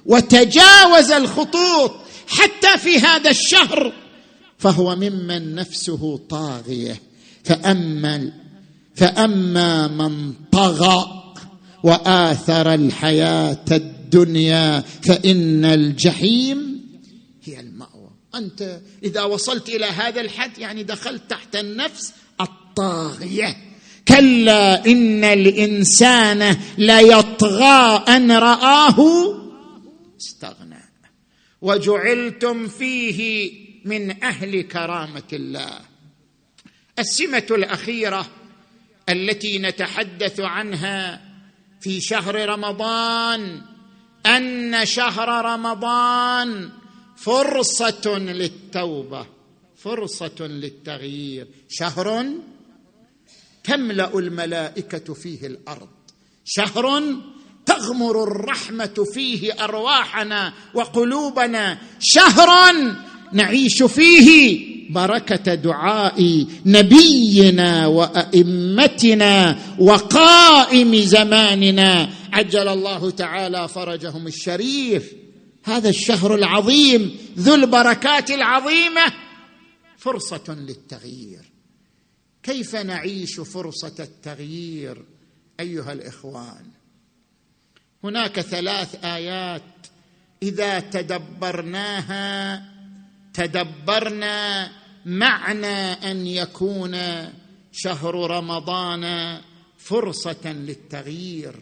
[0.05, 1.91] وتجاوز الخطوط
[2.27, 3.93] حتى في هذا الشهر
[4.59, 7.01] فهو ممن نفسه طاغية.
[7.43, 8.31] فأما
[8.95, 11.05] فأما من طغى
[11.83, 16.85] وآثر الحياة الدنيا فإن الجحيم
[17.43, 18.09] هي المأوى.
[18.35, 23.57] أنت إذا وصلت إلى هذا الحد يعني دخلت تحت النفس الطاغية.
[24.07, 28.99] كلا إن الإنسان ليطغى أن رآه
[30.19, 30.89] استغنى.
[31.61, 33.51] وجعلتم فيه
[33.85, 35.79] من أهل كرامة الله.
[36.99, 38.29] السمة الأخيرة
[39.09, 41.21] التي نتحدث عنها
[41.81, 43.61] في شهر رمضان
[44.25, 46.69] أن شهر رمضان
[47.17, 49.27] فرصة للتوبة
[49.77, 51.47] فرصة للتغيير.
[51.69, 52.25] شهر
[53.63, 55.89] تملأ الملائكة فيه الأرض.
[56.45, 57.03] شهر
[57.65, 61.77] تغمر الرحمة فيه أرواحنا وقلوبنا.
[61.99, 62.71] شهر
[63.33, 64.59] نعيش فيه
[64.89, 72.09] بركة دعاء نبينا وأئمتنا وقائم زماننا.
[72.33, 75.13] عجل الله تعالى فرجهم الشريف.
[75.63, 79.13] هذا الشهر العظيم ذو البركات العظيمة.
[79.97, 81.49] فرصة للتغيير.
[82.43, 85.03] كيف نعيش فرصة التغيير
[85.59, 86.65] أيها الإخوان؟
[88.03, 89.61] هناك ثلاث آيات
[90.43, 92.63] إذا تدبرناها
[93.39, 94.71] تدبرنا
[95.05, 96.95] معنى أن يكون
[97.71, 99.37] شهر رمضان
[99.77, 101.55] فرصة للتغيير.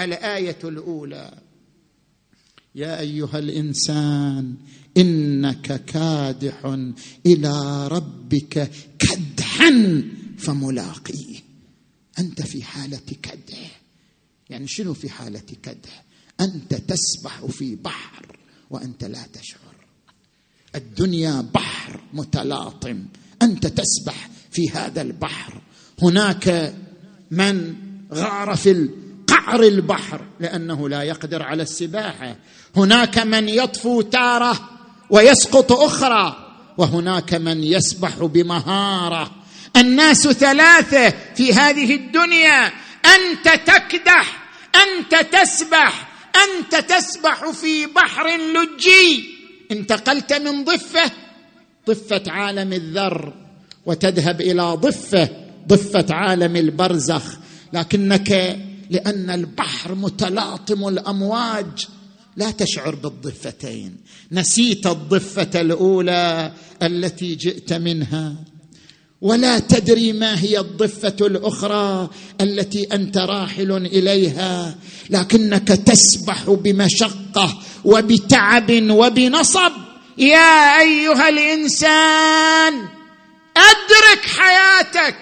[0.00, 1.38] الآية الأولى
[2.74, 4.54] يا أيها الإنسان
[4.96, 6.64] إنك كادح
[7.26, 10.02] إلى ربك كدحا
[10.38, 11.38] فملاقيه.
[12.18, 13.80] أنت في حالة كدح.
[14.50, 16.04] يعني شنو في حالة كدح؟
[16.40, 18.38] أنت تسبح في بحر
[18.70, 19.61] وأنت لا تشعر.
[20.74, 23.04] الدنيا بحر متلاطم.
[23.42, 25.52] أنت تسبح في هذا البحر.
[26.02, 26.74] هناك
[27.30, 27.74] من
[28.14, 28.88] غار في
[29.26, 32.36] قعر البحر لأنه لا يقدر على السباحة.
[32.76, 34.70] هناك من يطفو تارة
[35.10, 36.48] ويسقط أخرى.
[36.78, 39.30] وهناك من يسبح بمهارة.
[39.76, 42.72] الناس ثلاثة في هذه الدنيا.
[43.04, 44.42] أنت تكدح
[44.74, 49.41] أنت تسبح أنت تسبح في بحر لجي.
[49.72, 51.10] انتقلت من ضفة
[51.88, 53.34] ضفة عالم الذر
[53.86, 55.28] وتذهب إلى ضفة
[55.68, 57.36] ضفة عالم البرزخ.
[57.72, 58.58] لكنك
[58.90, 61.86] لأن البحر متلاطم الأمواج
[62.36, 63.96] لا تشعر بالضفتين.
[64.32, 66.52] نسيت الضفة الأولى
[66.82, 68.34] التي جئت منها.
[69.22, 72.10] ولا تدري ما هي الضفة الأخرى
[72.40, 74.74] التي أنت راحل إليها
[75.10, 79.72] لكنك تسبح بمشقة وبتعب وبنصب.
[80.18, 82.74] يا أيها الإنسان
[83.56, 85.16] أدرك حياتك.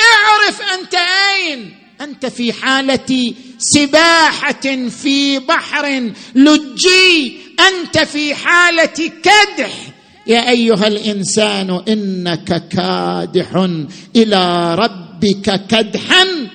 [0.00, 1.74] اعرف أنت أين.
[2.00, 7.38] أنت في حالة سباحة في بحر لجي.
[7.60, 9.99] أنت في حالة كدح.
[10.26, 13.56] يا أيها الإنسان إنك كادح
[14.16, 16.50] إلى ربك كدحا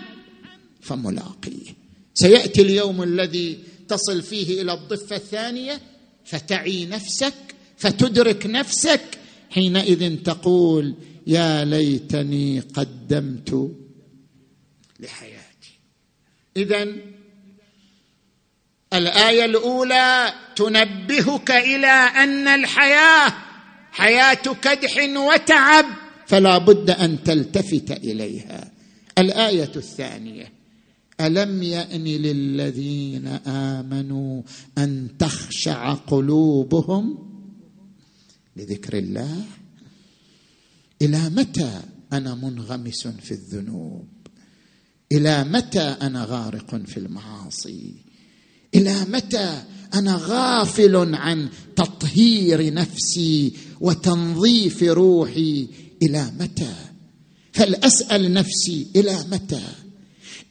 [0.82, 1.76] فملاقيه
[2.13, 5.82] سيأتي اليوم الذي تصل فيه إلى الضفة الثانية
[6.26, 7.34] فتعي نفسك
[7.78, 9.01] فتدرك نفسك
[9.49, 10.95] حينئذ تقول
[11.28, 13.72] يا ليتني قدمت
[14.99, 15.72] لحياتي.
[16.57, 16.88] اذا
[18.93, 23.34] الآية الأولى تنبهك إلى أن الحياة
[23.96, 25.86] حياة كدح وتعب
[26.28, 28.72] فلا بد أن تلتفت إليها.
[29.18, 30.54] الآية الثانية
[31.22, 34.41] ألم يأن للذين آمنوا
[34.78, 37.18] أن تخشع قلوبهم
[38.56, 39.41] لذكر الله؟
[41.02, 41.82] إلى متى
[42.14, 44.08] أنا منغمس في الذنوب؟
[45.12, 47.93] إلى متى أنا غارق في المعاصي؟
[48.76, 55.68] إلى متى أنا غافل عن تطهير نفسي وتنظيف روحي
[56.04, 56.74] إلى متى؟
[57.54, 59.64] فلاسال نفسي إلى متى؟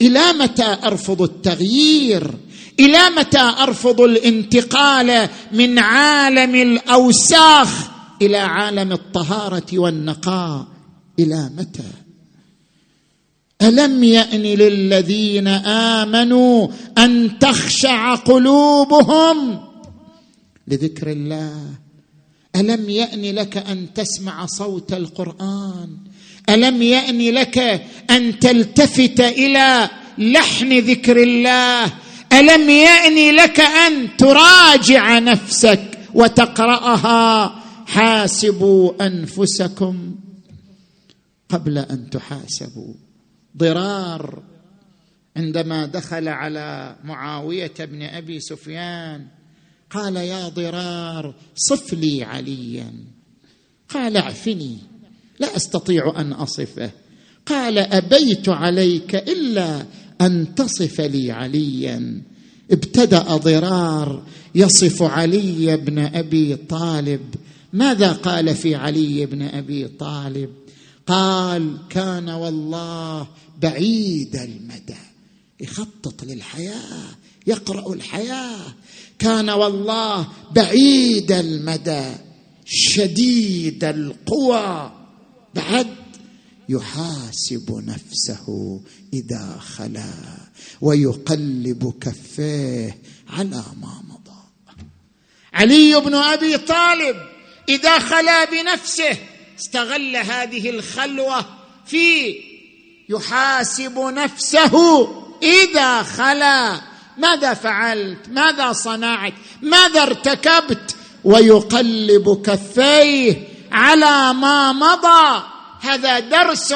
[0.00, 2.30] إلى متى أرفض التغيير؟
[2.80, 7.90] إلى متى أرفض الانتقال من عالم الأوساخ
[8.22, 10.66] إلى عالم الطهارة والنقاء؟
[11.18, 11.90] إلى متى؟
[13.62, 16.68] ألم يأن للذين آمنوا
[16.98, 19.60] أن تخشع قلوبهم
[20.68, 21.83] لذكر الله
[22.56, 25.96] ألم يأن لك أن تسمع صوت القرآن؟
[26.48, 27.58] ألم يأن لك
[28.10, 31.84] أن تلتفت إلى لحن ذكر الله؟
[32.32, 40.14] ألم يأن لك أن تراجع نفسك وتقرأها؟ حاسبوا أنفسكم
[41.48, 42.94] قبل أن تحاسبوا.
[43.56, 44.42] ضرار
[45.36, 49.26] عندما دخل على معاوية بن أبي سفيان
[49.94, 52.92] قال يا ضرار صف لي عليا.
[53.88, 54.78] قال اعفني
[55.38, 56.90] لا أستطيع أن أصفه.
[57.46, 59.86] قال أبيت عليك إلا
[60.20, 62.22] أن تصف لي عليا.
[62.70, 64.22] ابتدأ ضرار
[64.54, 67.34] يصف علي بن أبي طالب.
[67.72, 70.50] ماذا قال في علي بن أبي طالب؟
[71.06, 73.26] قال كان والله
[73.62, 75.04] بعيد المدى.
[75.60, 77.04] يخطط للحياة
[77.46, 78.74] يقرأ الحياة
[79.18, 82.04] كان والله بعيد المدى
[82.64, 84.92] شديد القوى
[85.54, 85.86] بعد
[86.68, 88.80] يحاسب نفسه
[89.12, 90.14] إذا خلا
[90.80, 92.98] ويقلب كفيه
[93.28, 94.84] على ما مضى.
[95.52, 97.16] علي بن أبي طالب
[97.68, 99.18] إذا خلا بنفسه
[99.58, 101.46] استغل هذه الخلوة
[101.86, 102.34] في
[103.08, 105.08] يحاسب نفسه
[105.42, 106.93] إذا خلا.
[107.18, 115.42] ماذا فعلت؟ ماذا صنعت؟ ماذا ارتكبت؟ ويقلب كفيه على ما مضى.
[115.80, 116.74] هذا درس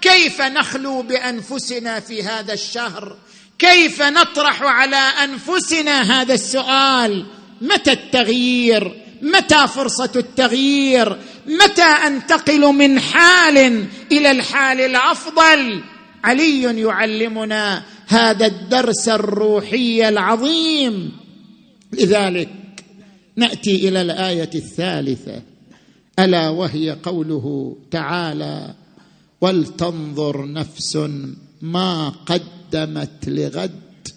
[0.00, 3.16] كيف نخلو بأنفسنا في هذا الشهر؟
[3.58, 7.26] كيف نطرح على أنفسنا هذا السؤال؟
[7.60, 15.82] متى التغيير؟ متى فرصة التغيير؟ متى أنتقل من حال إلى الحال الأفضل؟
[16.24, 21.12] علي يعلمنا هذا الدرس الروحي العظيم.
[21.92, 22.50] لذلك
[23.36, 25.42] نأتي إلى الآية الثالثة.
[26.18, 28.74] ألا وهي قوله تعالى
[29.40, 30.98] ولتنظر نفس
[31.62, 34.08] ما قدمت لغد.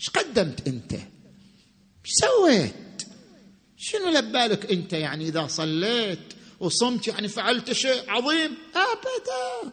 [0.00, 3.02] إيش قدمت أنت؟ إيش سويت؟
[3.76, 6.18] شنو لبالك أنت يعني إذا صليت
[6.60, 9.72] وصمت يعني فعلت شيء عظيم؟ ابدا.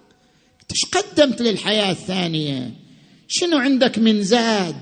[0.72, 2.74] إيش قدمت للحياة الثانية؟
[3.34, 4.76] شنو عندك من زاد؟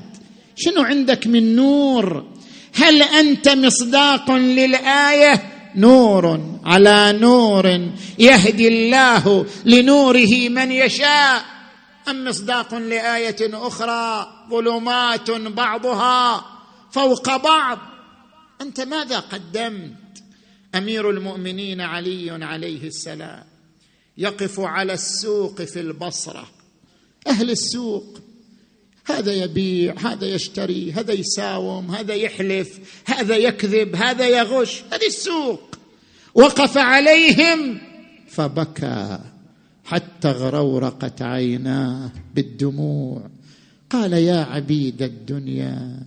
[0.55, 2.25] شنو عندك من نور؟
[2.73, 7.89] هل أنت مصداق للآية؟ نور على نور
[8.19, 11.45] يهدي الله لنوره من يشاء.
[12.07, 16.45] أم مصداق لآية أخرى؟ ظلمات بعضها
[16.91, 17.79] فوق بعض.
[18.61, 20.23] أنت ماذا قدمت؟
[20.75, 23.43] أمير المؤمنين علي عليه السلام
[24.17, 26.47] يقف على السوق في البصرة.
[27.27, 28.19] أهل السوق
[29.11, 35.75] هذا يبيع هذا يشتري هذا يساوم هذا يحلف هذا يكذب هذا يغش هذه السوق.
[36.35, 37.81] وقف عليهم
[38.27, 39.19] فبكى
[39.85, 43.29] حتى غرورقت عيناه بالدموع.
[43.89, 45.99] قال يا عبيد الدنيا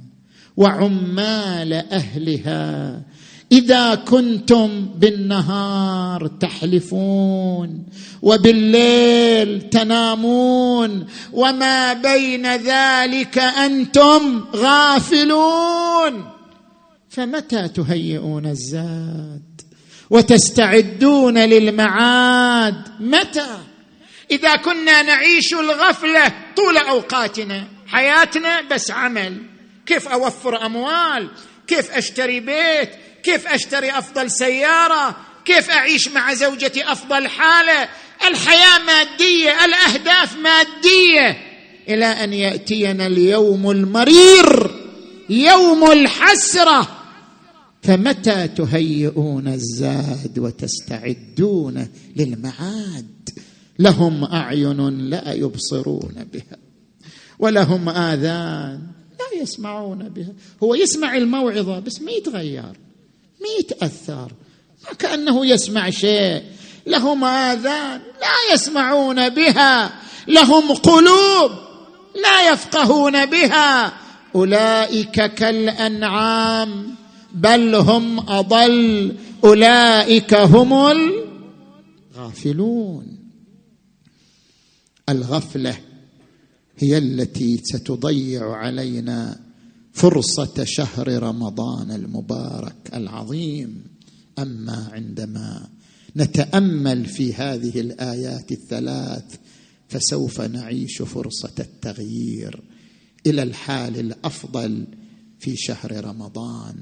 [0.56, 3.02] وعمال أهلها
[3.52, 7.86] إذا كنتم بالنهار تحلفون
[8.22, 16.30] وبالليل تنامون وما بين ذلك أنتم غافلون
[17.10, 19.60] فمتى تهيئون الزاد
[20.10, 23.58] وتستعدون للمعاد؟ متى؟
[24.30, 29.42] إذا كنا نعيش الغفلة طول أوقاتنا حياتنا بس عمل.
[29.86, 31.28] كيف أوفر أموال؟
[31.66, 32.90] كيف أشتري بيت؟
[33.22, 37.88] كيف أشتري أفضل سيارة؟ كيف أعيش مع زوجتي أفضل حالة؟
[38.28, 41.36] الحياة مادية الأهداف مادية.
[41.88, 44.70] إلى أن يأتينا اليوم المرير
[45.30, 46.88] يوم الحسرة.
[47.82, 53.28] فمتى تهيئون الزاد وتستعدون للمعاد؟
[53.78, 56.58] لهم أعين لا يبصرون بها
[57.38, 58.80] ولهم آذان
[59.20, 60.32] لا يسمعون بها.
[60.62, 62.72] هو يسمع الموعظة بس ما يتغير.
[63.42, 64.32] ما يتاثر
[64.84, 66.42] ما كأنه يسمع شيء.
[66.86, 69.92] لهم آذان لا يسمعون بها.
[70.28, 71.50] لهم قلوب
[72.22, 73.92] لا يفقهون بها.
[74.34, 76.94] أولئك كالأنعام
[77.34, 79.16] بل هم أضل.
[79.44, 80.72] أولئك هم
[82.16, 83.18] الغافلون.
[85.08, 85.78] الغفلة
[86.78, 89.40] هي التي ستضيع علينا
[89.92, 93.84] فرصة شهر رمضان المبارك العظيم.
[94.38, 95.68] أما عندما
[96.16, 99.24] نتأمل في هذه الآيات الثلاث
[99.88, 102.62] فسوف نعيش فرصة التغيير
[103.26, 104.86] إلى الحال الأفضل
[105.40, 106.74] في شهر رمضان.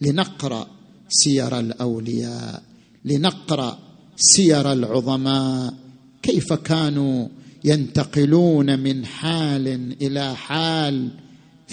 [0.00, 0.66] لنقرأ
[1.08, 2.62] سير الأولياء
[3.04, 3.78] لنقرأ
[4.16, 5.74] سير العظماء.
[6.22, 7.28] كيف كانوا
[7.64, 9.68] ينتقلون من حال
[10.02, 11.10] إلى حال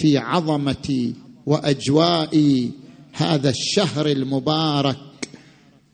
[0.00, 1.12] في عظمة
[1.46, 2.70] وأجواء
[3.12, 4.96] هذا الشهر المبارك.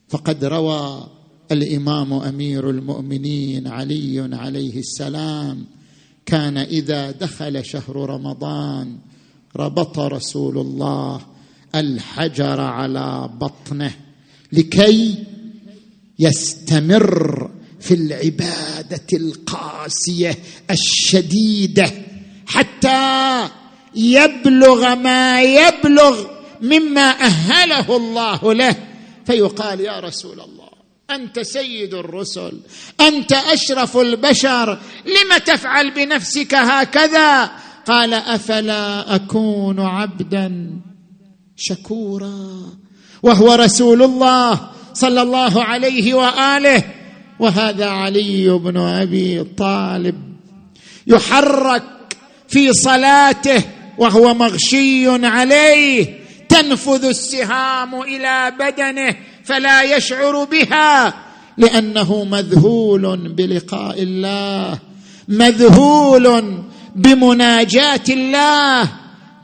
[0.09, 1.07] فقد روى
[1.53, 5.65] الإمام أمير المؤمنين علي عليه السلام
[6.27, 8.99] كان إذا دخل شهر رمضان
[9.57, 11.21] ربط رسول الله
[11.75, 13.95] الحجر على بطنه
[14.53, 15.25] لكي
[16.19, 17.51] يستمر
[17.81, 20.39] في العبادة القاسية
[20.71, 21.91] الشديدة
[22.47, 23.49] حتى
[23.97, 26.25] يبلغ ما يبلغ
[26.63, 28.77] مما أهله الله له.
[29.27, 30.67] فيقال يا رسول الله
[31.11, 32.61] أنت سيد الرسل
[33.01, 37.51] أنت أشرف البشر لم تفعل بنفسك هكذا؟
[37.87, 40.71] قال أفلا أكون عبدا
[41.57, 42.63] شكورا؟
[43.23, 46.85] وهو رسول الله صلى الله عليه وآله.
[47.39, 50.37] وهذا علي بن أبي طالب
[51.07, 51.83] يحرك
[52.49, 53.63] في صلاته
[53.99, 56.19] وهو مغشي عليه
[56.49, 61.15] تنفذ السهام إلى بدنه فلا يشعر بها
[61.59, 64.79] لأنه مذهول بلقاء الله
[65.29, 66.63] مذهول
[66.97, 68.89] بمناجاة الله.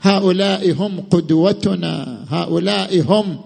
[0.01, 3.39] هؤلاء هم قدوتنا هؤلاء هم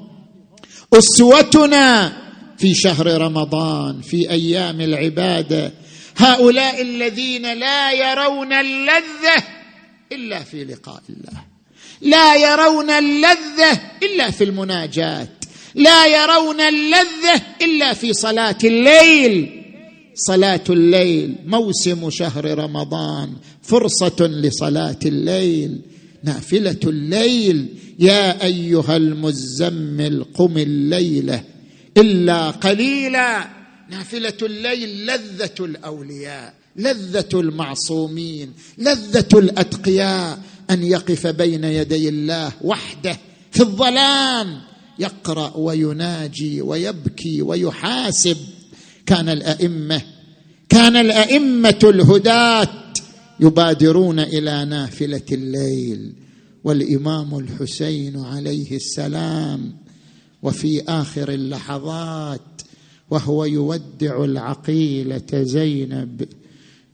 [0.93, 2.13] أسوتنا
[2.57, 5.71] في شهر رمضان في أيام العبادة.
[6.17, 9.43] هؤلاء الذين لا يرون اللذة
[10.11, 11.43] إلا في لقاء الله.
[12.01, 15.27] لا يرون اللذة إلا في المناجاه
[15.75, 19.63] لا يرون اللذة إلا في صلاة الليل.
[20.15, 23.33] صلاة الليل موسم شهر رمضان
[23.63, 25.81] فرصة لصلاة الليل.
[26.23, 27.67] نافلة الليل
[27.99, 31.43] يا أيها المزمل قم الليلة
[31.97, 33.47] إلا قليلا.
[33.89, 36.53] نافلة الليل لذة الأولياء.
[36.77, 43.17] لذة المعصومين لذة الأتقياء أن يقف بين يدي الله وحده
[43.51, 44.61] في الظلام
[44.99, 48.37] يقرأ ويناجي ويبكي ويحاسب.
[49.05, 50.01] كان الأئمة
[50.69, 52.69] كان الأئمة الهداة
[53.39, 56.13] يبادرون إلى نافلة الليل
[56.63, 59.75] والإمام الحسين عليه السلام
[60.43, 62.61] وفي آخر اللحظات
[63.09, 66.27] وهو يودع العقيلة زينب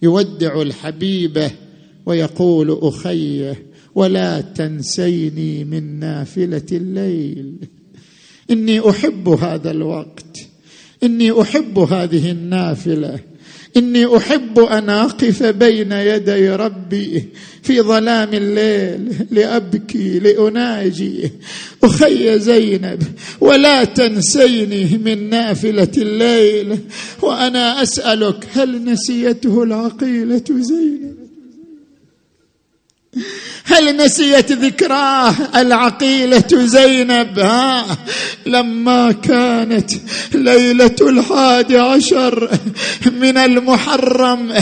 [0.03, 1.51] يودع الحبيبة
[2.05, 7.55] ويقول أخيه ولا تنسيني من نافلة الليل.
[8.51, 10.47] إني أحب هذا الوقت.
[11.03, 13.19] إني أحب هذه النافلة.
[13.78, 17.30] إني أحب أن أقف بين يدي ربي
[17.63, 21.32] في ظلام الليل لأبكي لأناجي.
[21.84, 23.03] أخي زينب
[23.41, 26.80] ولا تنسيني من نافلة الليل.
[27.21, 31.13] وأنا أسألك هل نسيته العقيلة زينب؟
[33.66, 37.86] هل نسيت ذكراه؟ العقيلة زينب ها؟
[38.45, 39.91] لما كانت
[40.34, 42.49] ليلة الحادي عشر
[43.22, 44.53] من المحرم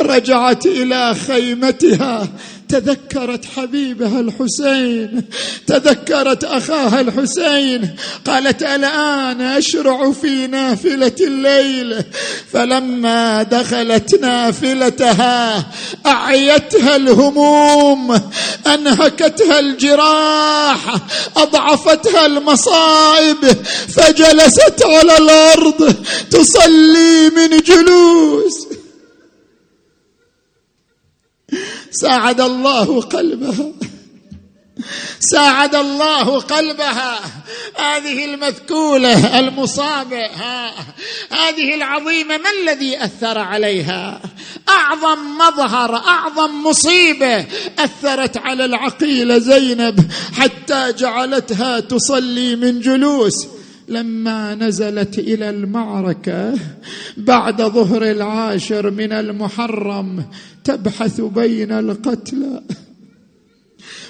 [0.00, 2.28] رجعت إلى خيمتها.
[2.68, 5.24] تذكرت حبيبها الحسين
[5.66, 7.96] تذكرت أخاها الحسين
[8.26, 12.04] قالت الآن أشرع في نافلة الليل.
[12.52, 15.66] فلما دخلت نافلتها
[16.06, 18.20] أعيتها الهموم
[18.66, 20.94] أنهكتها الجراح
[21.36, 23.56] أضعفتها المصائب
[23.88, 25.94] فجلست على الأرض
[26.30, 28.67] تصلي من جلوس.
[31.90, 33.72] ساعد الله قلبها.
[35.20, 37.20] ساعد الله قلبها.
[37.76, 40.26] هذه المثكوله المصابة.
[40.26, 40.70] ها.
[41.30, 44.20] هذه العظيمة ما الذي أثر عليها؟
[44.68, 47.46] أعظم مظهر أعظم مصيبة
[47.78, 53.46] أثرت على العقيلة زينب حتى جعلتها تصلي من جلوس.
[53.88, 56.54] لما نزلت إلى المعركة
[57.16, 60.24] بعد ظهر العاشر من المحرم
[60.68, 62.62] تبحث بين القتلى.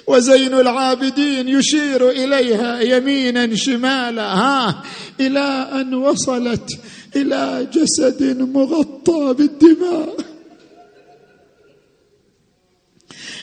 [0.06, 4.22] وزين العابدين يشير إليها يمينا شمالا.
[4.22, 4.82] ها
[5.20, 6.78] إلى أن وصلت
[7.16, 10.16] إلى جسد مغطى بالدماء.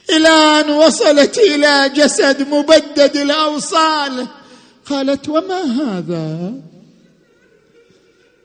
[0.09, 4.27] إلى أن وصلت إلى جسد مبدد الأوصال.
[4.85, 6.53] قالت وما هذا؟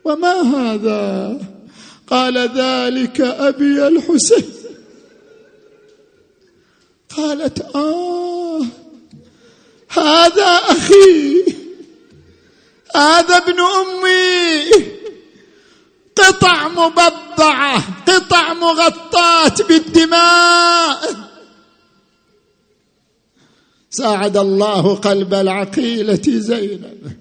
[0.05, 1.39] وما هذا؟
[2.07, 4.60] قال ذلك أبي الحسين.
[7.17, 8.61] قالت آه
[9.89, 11.45] هذا أخي
[12.97, 14.71] هذا ابن أمي.
[16.17, 21.01] قطع مبضعة قطع مغطاة بالدماء.
[23.91, 27.17] ساعد الله قلب العقيلة زينب.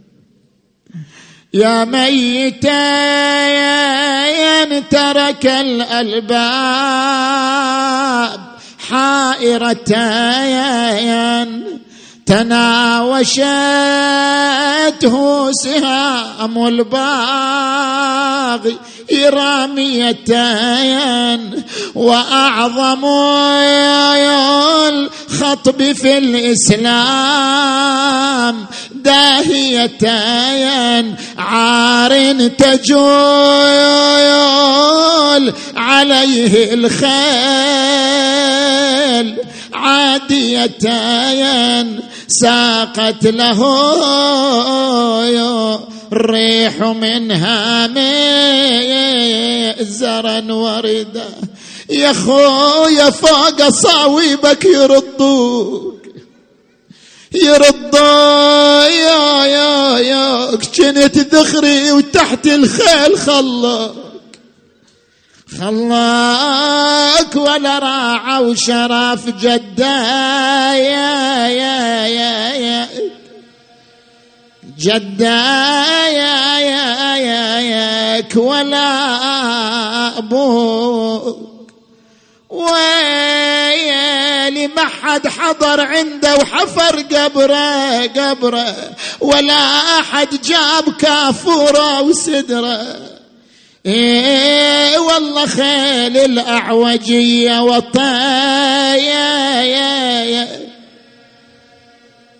[1.53, 3.09] يا ميتا
[4.79, 6.39] ترك الألباب.
[8.91, 10.19] حائرتين
[12.25, 13.29] تناوشته
[15.51, 18.09] سهام الباغي
[19.29, 20.43] راميتين
[21.95, 23.05] وأعظم
[24.89, 27.59] الخطب في الإسلام.
[28.91, 30.35] داهيتين
[31.37, 33.09] عار تجول
[35.75, 38.58] عليه الخيل
[39.73, 41.09] عاديتين
[42.27, 43.59] ساقت له
[46.13, 47.87] الريح منها
[49.83, 51.29] زرا وردا.
[51.89, 55.99] يا خويا فوق صاويبك يردوك.
[57.33, 64.08] يرضى يا يا يا كنت ذخري وتحت الخيل خلاك
[65.57, 69.85] خلاك ولا راعى وشرف جدا.
[70.73, 72.89] يا يا يا يا
[74.77, 75.41] جدا
[76.09, 78.87] يا يا يا ياك ولا
[80.17, 81.49] أبوك.
[82.49, 88.75] ويلي ما حد حضر عنده وحفر قبره قبره.
[89.19, 93.18] ولا أحد جاب كافوره وسدره.
[93.85, 100.47] إيه والله خيل الأعوجية وطايا يا يا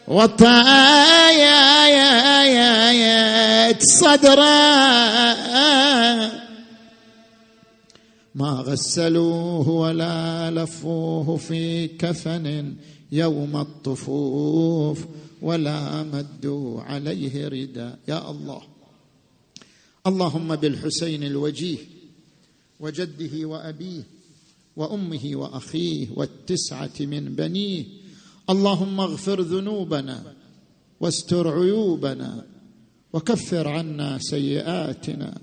[0.08, 4.70] وطايا يا يا يا صدره
[8.36, 12.76] ما غسلوه ولا لفوه في كفن
[13.12, 15.00] يوم الطفوف
[15.42, 18.62] ولا مدوا عليه رداء يا الله
[20.08, 21.78] اللهم بالحسين الوجيه
[22.80, 24.04] وجده وأبيه
[24.76, 27.86] وأمه وأخيه والتسعة من بنيه.
[28.50, 30.34] اللهم اغفر ذنوبنا
[31.00, 32.46] واستر عيوبنا
[33.14, 35.38] وكفر عنا سيئاتنا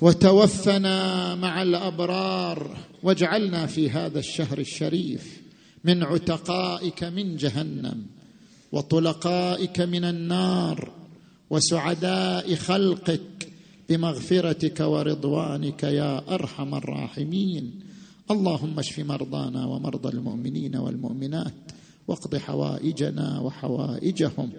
[0.00, 5.42] وتوفنا مع الأبرار واجعلنا في هذا الشهر الشريف
[5.84, 8.06] من عتقائك من جهنم
[8.72, 10.92] وطلقائك من النار
[11.50, 13.48] وسعداء خلقك
[13.88, 17.70] بمغفرتك ورضوانك يا أرحم الراحمين.
[18.30, 21.54] اللهم اشف مرضانا ومرضى المؤمنين والمؤمنات
[22.08, 24.50] واقض حوائجنا وحوائجهم.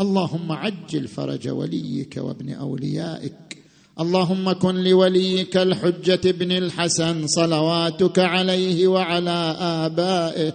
[0.00, 3.56] اللهم عجل فرج وليك وابن أوليائك.
[4.00, 10.54] اللهم كن لوليك الحجة بن الحسن صلواتك عليه وعلى آبائه.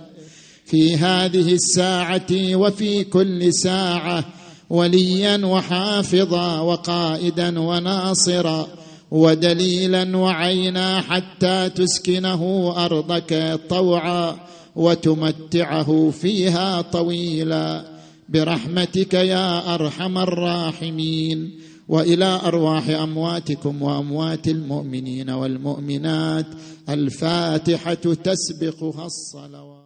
[0.65, 4.38] في هذه الساعة وفي كل ساعة
[4.69, 8.67] وليا وحافظا وقائدا وناصرا
[9.11, 14.35] ودليلا وعينا حتى تسكنه أرضك طوعا
[14.75, 17.85] وتمتعه فيها طويلا
[18.29, 21.51] برحمتك يا أرحم الراحمين
[21.89, 26.45] وإلى أرواح أمواتكم وأموات المؤمنين والمؤمنات
[26.89, 29.78] الفاتحة تسبقها الصلوات